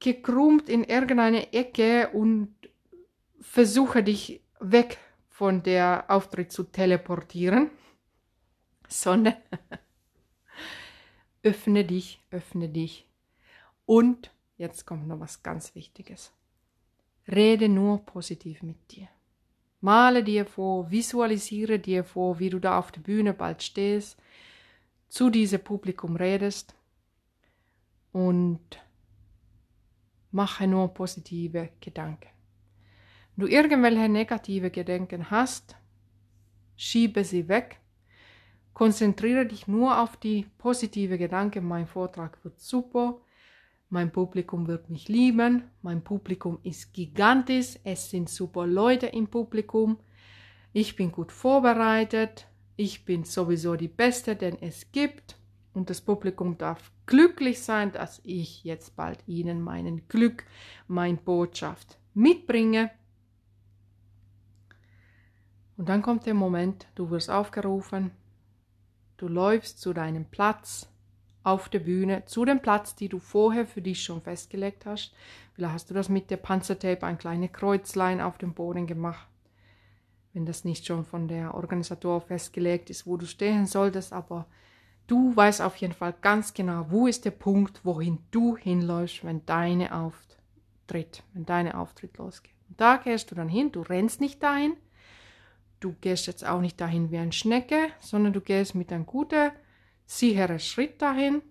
gekrümmt 0.00 0.68
in 0.68 0.84
irgendeine 0.84 1.52
Ecke 1.52 2.10
und 2.12 2.54
versuche 3.40 4.02
dich 4.02 4.42
weg 4.60 4.98
von 5.28 5.62
der 5.62 6.06
Auftritt 6.08 6.52
zu 6.52 6.64
teleportieren, 6.64 7.70
sondern 8.88 9.36
öffne 11.42 11.84
dich, 11.84 12.20
öffne 12.30 12.68
dich. 12.68 13.06
Und 13.86 14.30
jetzt 14.56 14.86
kommt 14.86 15.06
noch 15.06 15.20
was 15.20 15.42
ganz 15.42 15.74
Wichtiges. 15.74 16.32
Rede 17.26 17.68
nur 17.68 18.04
positiv 18.04 18.62
mit 18.62 18.90
dir. 18.90 19.08
Male 19.80 20.24
dir 20.24 20.44
vor, 20.44 20.90
visualisiere 20.90 21.78
dir 21.78 22.02
vor, 22.02 22.38
wie 22.38 22.50
du 22.50 22.58
da 22.58 22.78
auf 22.78 22.90
der 22.90 23.00
Bühne 23.00 23.32
bald 23.32 23.62
stehst, 23.62 24.18
zu 25.08 25.30
diesem 25.30 25.62
Publikum 25.62 26.16
redest 26.16 26.74
und 28.12 28.60
mache 30.30 30.66
nur 30.66 30.88
positive 30.88 31.70
Gedanken. 31.80 32.37
Du 33.38 33.46
irgendwelche 33.46 34.08
negative 34.10 34.70
Gedanken 34.70 35.30
hast, 35.30 35.76
schiebe 36.76 37.24
sie 37.24 37.48
weg 37.48 37.80
Konzentriere 38.78 39.44
dich 39.44 39.66
nur 39.66 40.00
auf 40.00 40.16
die 40.16 40.46
positive 40.56 41.18
Gedanken. 41.18 41.66
Mein 41.66 41.88
Vortrag 41.88 42.38
wird 42.44 42.60
super. 42.60 43.20
Mein 43.90 44.12
Publikum 44.12 44.68
wird 44.68 44.88
mich 44.88 45.08
lieben. 45.08 45.64
Mein 45.82 46.04
Publikum 46.04 46.60
ist 46.62 46.94
gigantisch. 46.94 47.76
Es 47.82 48.08
sind 48.08 48.28
super 48.28 48.68
Leute 48.68 49.06
im 49.06 49.26
Publikum. 49.26 49.98
Ich 50.72 50.94
bin 50.94 51.10
gut 51.10 51.32
vorbereitet. 51.32 52.46
Ich 52.76 53.04
bin 53.04 53.24
sowieso 53.24 53.74
die 53.74 53.88
Beste, 53.88 54.36
denn 54.36 54.56
es 54.60 54.92
gibt. 54.92 55.34
Und 55.74 55.90
das 55.90 56.00
Publikum 56.00 56.56
darf 56.56 56.92
glücklich 57.06 57.60
sein, 57.60 57.90
dass 57.90 58.20
ich 58.22 58.62
jetzt 58.62 58.94
bald 58.94 59.18
ihnen 59.26 59.60
meinen 59.60 60.06
Glück, 60.06 60.44
meine 60.86 61.16
Botschaft 61.16 61.98
mitbringe. 62.14 62.92
Und 65.78 65.88
dann 65.88 66.02
kommt 66.02 66.26
der 66.26 66.34
Moment, 66.34 66.86
du 66.94 67.08
wirst 67.10 67.30
aufgerufen, 67.30 68.10
Du 69.18 69.26
läufst 69.26 69.80
zu 69.80 69.92
deinem 69.92 70.24
Platz 70.26 70.88
auf 71.42 71.68
der 71.68 71.80
Bühne, 71.80 72.24
zu 72.26 72.44
dem 72.44 72.60
Platz, 72.60 72.94
die 72.94 73.08
du 73.08 73.18
vorher 73.18 73.66
für 73.66 73.82
dich 73.82 74.04
schon 74.04 74.22
festgelegt 74.22 74.86
hast. 74.86 75.12
Vielleicht 75.54 75.74
hast 75.74 75.90
du 75.90 75.94
das 75.94 76.08
mit 76.08 76.30
der 76.30 76.36
Panzertape 76.36 77.04
ein 77.04 77.18
kleines 77.18 77.52
Kreuzlein 77.52 78.20
auf 78.20 78.38
dem 78.38 78.54
Boden 78.54 78.86
gemacht. 78.86 79.26
Wenn 80.32 80.46
das 80.46 80.64
nicht 80.64 80.86
schon 80.86 81.04
von 81.04 81.26
der 81.26 81.54
Organisator 81.54 82.20
festgelegt 82.20 82.90
ist, 82.90 83.08
wo 83.08 83.16
du 83.16 83.26
stehen 83.26 83.66
solltest, 83.66 84.12
aber 84.12 84.46
du 85.08 85.34
weißt 85.34 85.62
auf 85.62 85.74
jeden 85.76 85.94
Fall 85.94 86.14
ganz 86.20 86.54
genau, 86.54 86.86
wo 86.90 87.08
ist 87.08 87.24
der 87.24 87.32
Punkt, 87.32 87.84
wohin 87.84 88.18
du 88.30 88.56
hinläufst, 88.56 89.24
wenn 89.24 89.44
deine 89.46 89.96
Auftritt, 89.96 91.24
wenn 91.32 91.44
deine 91.44 91.76
Auftritt 91.76 92.18
losgeht. 92.18 92.54
Und 92.68 92.80
da 92.80 92.98
gehst 92.98 93.32
du 93.32 93.34
dann 93.34 93.48
hin, 93.48 93.72
du 93.72 93.80
rennst 93.80 94.20
nicht 94.20 94.40
dahin, 94.44 94.74
du 95.80 95.94
gehst 96.00 96.26
jetzt 96.26 96.46
auch 96.46 96.60
nicht 96.60 96.80
dahin 96.80 97.10
wie 97.10 97.18
ein 97.18 97.32
Schnecke, 97.32 97.88
sondern 98.00 98.32
du 98.32 98.40
gehst 98.40 98.74
mit 98.74 98.92
einem 98.92 99.06
guten, 99.06 99.52
sicheren 100.06 100.58
Schritt 100.58 101.00
dahin. 101.02 101.42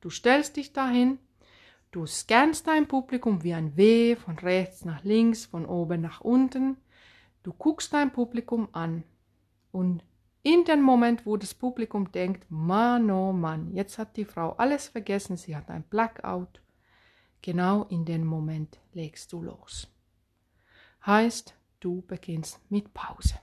Du 0.00 0.10
stellst 0.10 0.56
dich 0.56 0.72
dahin. 0.72 1.18
Du 1.90 2.06
scannst 2.06 2.66
dein 2.66 2.86
Publikum 2.86 3.42
wie 3.42 3.54
ein 3.54 3.76
W 3.76 4.16
von 4.16 4.38
rechts 4.38 4.84
nach 4.84 5.02
links, 5.04 5.46
von 5.46 5.64
oben 5.64 6.02
nach 6.02 6.20
unten. 6.20 6.76
Du 7.42 7.52
guckst 7.52 7.92
dein 7.92 8.12
Publikum 8.12 8.68
an 8.72 9.04
und 9.72 10.02
in 10.42 10.64
dem 10.64 10.82
Moment, 10.82 11.26
wo 11.26 11.36
das 11.36 11.54
Publikum 11.54 12.12
denkt, 12.12 12.48
Mann, 12.50 13.10
oh 13.10 13.32
Mann, 13.32 13.72
jetzt 13.72 13.98
hat 13.98 14.16
die 14.16 14.24
Frau 14.24 14.52
alles 14.52 14.88
vergessen, 14.88 15.36
sie 15.36 15.56
hat 15.56 15.70
ein 15.70 15.82
Blackout, 15.82 16.62
genau 17.42 17.84
in 17.84 18.04
dem 18.04 18.24
Moment 18.24 18.78
legst 18.92 19.32
du 19.32 19.42
los. 19.42 19.88
Heißt, 21.04 21.54
du 21.80 22.02
beginnst 22.02 22.60
mit 22.70 22.94
Pause. 22.94 23.40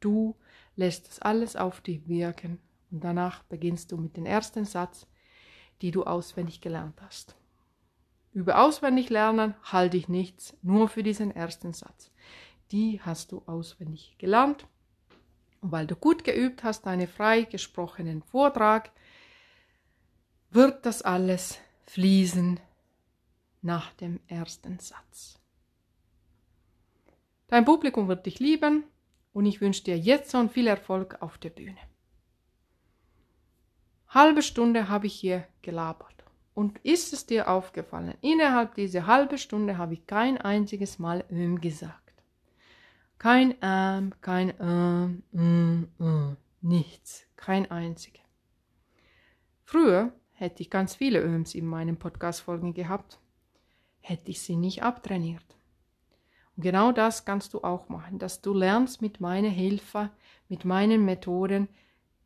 Du 0.00 0.36
lässt 0.76 1.08
das 1.08 1.18
alles 1.18 1.56
auf 1.56 1.80
dich 1.80 2.08
wirken 2.08 2.58
und 2.90 3.02
danach 3.04 3.42
beginnst 3.44 3.92
du 3.92 3.96
mit 3.96 4.16
dem 4.16 4.26
ersten 4.26 4.64
Satz, 4.64 5.06
die 5.82 5.90
du 5.90 6.04
auswendig 6.04 6.60
gelernt 6.60 7.00
hast. 7.02 7.36
Über 8.32 8.60
auswendig 8.60 9.10
lernen 9.10 9.54
halte 9.64 9.96
ich 9.96 10.08
nichts, 10.08 10.56
nur 10.62 10.88
für 10.88 11.02
diesen 11.02 11.34
ersten 11.34 11.72
Satz. 11.72 12.10
Die 12.70 13.00
hast 13.00 13.32
du 13.32 13.42
auswendig 13.46 14.16
gelernt. 14.18 14.66
Und 15.60 15.72
weil 15.72 15.86
du 15.86 15.96
gut 15.96 16.24
geübt 16.24 16.62
hast, 16.62 16.86
deinen 16.86 17.08
frei 17.08 17.42
gesprochenen 17.42 18.22
Vortrag, 18.22 18.92
wird 20.50 20.86
das 20.86 21.02
alles 21.02 21.58
fließen 21.86 22.60
nach 23.62 23.92
dem 23.94 24.20
ersten 24.28 24.78
Satz. 24.78 25.40
Dein 27.48 27.64
Publikum 27.64 28.08
wird 28.08 28.26
dich 28.26 28.38
lieben 28.38 28.84
und 29.38 29.46
ich 29.46 29.60
wünsche 29.60 29.84
dir 29.84 29.96
jetzt 29.96 30.32
schon 30.32 30.50
viel 30.50 30.66
Erfolg 30.66 31.22
auf 31.22 31.38
der 31.38 31.50
Bühne. 31.50 31.78
Halbe 34.08 34.42
Stunde 34.42 34.88
habe 34.88 35.06
ich 35.06 35.14
hier 35.14 35.46
gelabert. 35.62 36.24
Und 36.54 36.80
ist 36.80 37.12
es 37.12 37.24
dir 37.24 37.48
aufgefallen, 37.48 38.14
innerhalb 38.20 38.74
dieser 38.74 39.06
halben 39.06 39.38
Stunde 39.38 39.78
habe 39.78 39.94
ich 39.94 40.08
kein 40.08 40.38
einziges 40.38 40.98
Mal 40.98 41.24
ähm 41.30 41.60
gesagt. 41.60 42.12
Kein 43.18 43.54
ähm, 43.62 44.12
kein 44.20 44.52
ähm, 44.58 45.22
ähm, 45.32 45.88
ähm, 46.00 46.36
nichts, 46.60 47.24
kein 47.36 47.70
einziger. 47.70 48.24
Früher 49.62 50.12
hätte 50.32 50.62
ich 50.62 50.68
ganz 50.68 50.96
viele 50.96 51.22
Öms 51.22 51.54
in 51.54 51.66
meinen 51.66 51.96
Podcast-Folgen 51.96 52.74
gehabt, 52.74 53.20
hätte 54.00 54.32
ich 54.32 54.42
sie 54.42 54.56
nicht 54.56 54.82
abtrainiert. 54.82 55.57
Und 56.58 56.62
genau 56.64 56.90
das 56.90 57.24
kannst 57.24 57.54
du 57.54 57.62
auch 57.62 57.88
machen, 57.88 58.18
dass 58.18 58.42
du 58.42 58.52
lernst 58.52 59.00
mit 59.00 59.20
meiner 59.20 59.48
Hilfe, 59.48 60.10
mit 60.48 60.64
meinen 60.64 61.04
Methoden, 61.04 61.68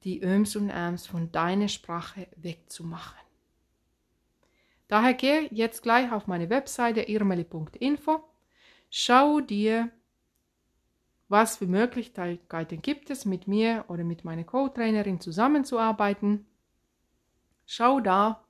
die 0.05 0.23
Öms 0.23 0.57
und 0.57 0.71
Äms 0.71 1.07
von 1.07 1.31
deiner 1.31 1.69
Sprache 1.69 2.29
wegzumachen. 2.37 3.21
Daher 4.89 5.13
geh 5.13 5.49
jetzt 5.51 5.83
gleich 5.83 6.11
auf 6.13 6.29
meine 6.29 6.49
Webseite 6.49 7.03
irmeli.info, 7.03 8.25
schau 8.89 9.41
dir, 9.41 9.91
was 11.29 11.59
für 11.59 11.67
Möglichkeiten 11.67 12.81
gibt 12.81 13.11
es, 13.11 13.27
mit 13.27 13.47
mir 13.47 13.85
oder 13.89 14.03
mit 14.03 14.25
meiner 14.25 14.45
Co-Trainerin 14.45 15.21
zusammenzuarbeiten. 15.21 16.47
Schau 17.67 18.01
da, 18.01 18.43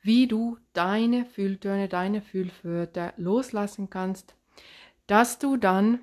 wie 0.00 0.26
du 0.26 0.58
deine 0.72 1.24
Fülltöne, 1.24 1.88
deine 1.88 2.20
Füllwörter 2.20 3.14
loslassen 3.16 3.88
kannst, 3.88 4.34
dass 5.12 5.38
du 5.38 5.58
dann 5.58 5.98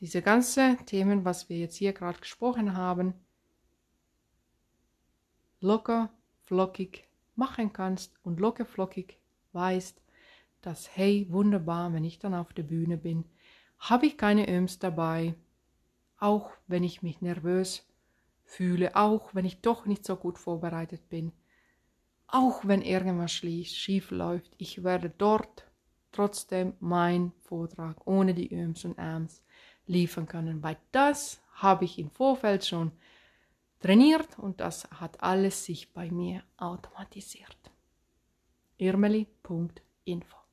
diese 0.00 0.22
ganzen 0.22 0.86
Themen, 0.86 1.26
was 1.26 1.50
wir 1.50 1.58
jetzt 1.58 1.76
hier 1.76 1.92
gerade 1.92 2.18
gesprochen 2.18 2.74
haben, 2.74 3.12
locker, 5.60 6.08
flockig 6.46 7.04
machen 7.34 7.74
kannst 7.74 8.14
und 8.22 8.40
locker, 8.40 8.64
flockig 8.64 9.18
weißt, 9.52 10.00
dass, 10.62 10.96
hey, 10.96 11.26
wunderbar, 11.28 11.92
wenn 11.92 12.04
ich 12.04 12.18
dann 12.18 12.32
auf 12.32 12.54
der 12.54 12.62
Bühne 12.62 12.96
bin, 12.96 13.26
habe 13.78 14.06
ich 14.06 14.16
keine 14.16 14.48
Öms 14.48 14.78
dabei, 14.78 15.34
auch 16.16 16.50
wenn 16.66 16.82
ich 16.82 17.02
mich 17.02 17.20
nervös 17.20 17.86
fühle, 18.42 18.96
auch 18.96 19.34
wenn 19.34 19.44
ich 19.44 19.60
doch 19.60 19.84
nicht 19.84 20.06
so 20.06 20.16
gut 20.16 20.38
vorbereitet 20.38 21.10
bin, 21.10 21.30
auch 22.26 22.64
wenn 22.64 22.80
irgendwas 22.80 23.32
schief 23.32 24.10
läuft, 24.10 24.54
ich 24.56 24.82
werde 24.82 25.10
dort 25.10 25.66
trotzdem 26.16 26.74
meinen 26.80 27.32
Vortrag 27.42 28.06
ohne 28.06 28.34
die 28.34 28.52
Öms 28.52 28.84
und 28.84 28.98
Äms 28.98 29.42
liefern 29.86 30.26
können, 30.26 30.62
weil 30.62 30.78
das 30.92 31.42
habe 31.52 31.84
ich 31.84 31.98
im 31.98 32.10
Vorfeld 32.10 32.64
schon 32.64 32.92
trainiert 33.80 34.38
und 34.38 34.60
das 34.60 34.90
hat 34.90 35.22
alles 35.22 35.64
sich 35.64 35.92
bei 35.92 36.10
mir 36.10 36.42
automatisiert. 36.56 37.56
irmeli.info 38.78 40.45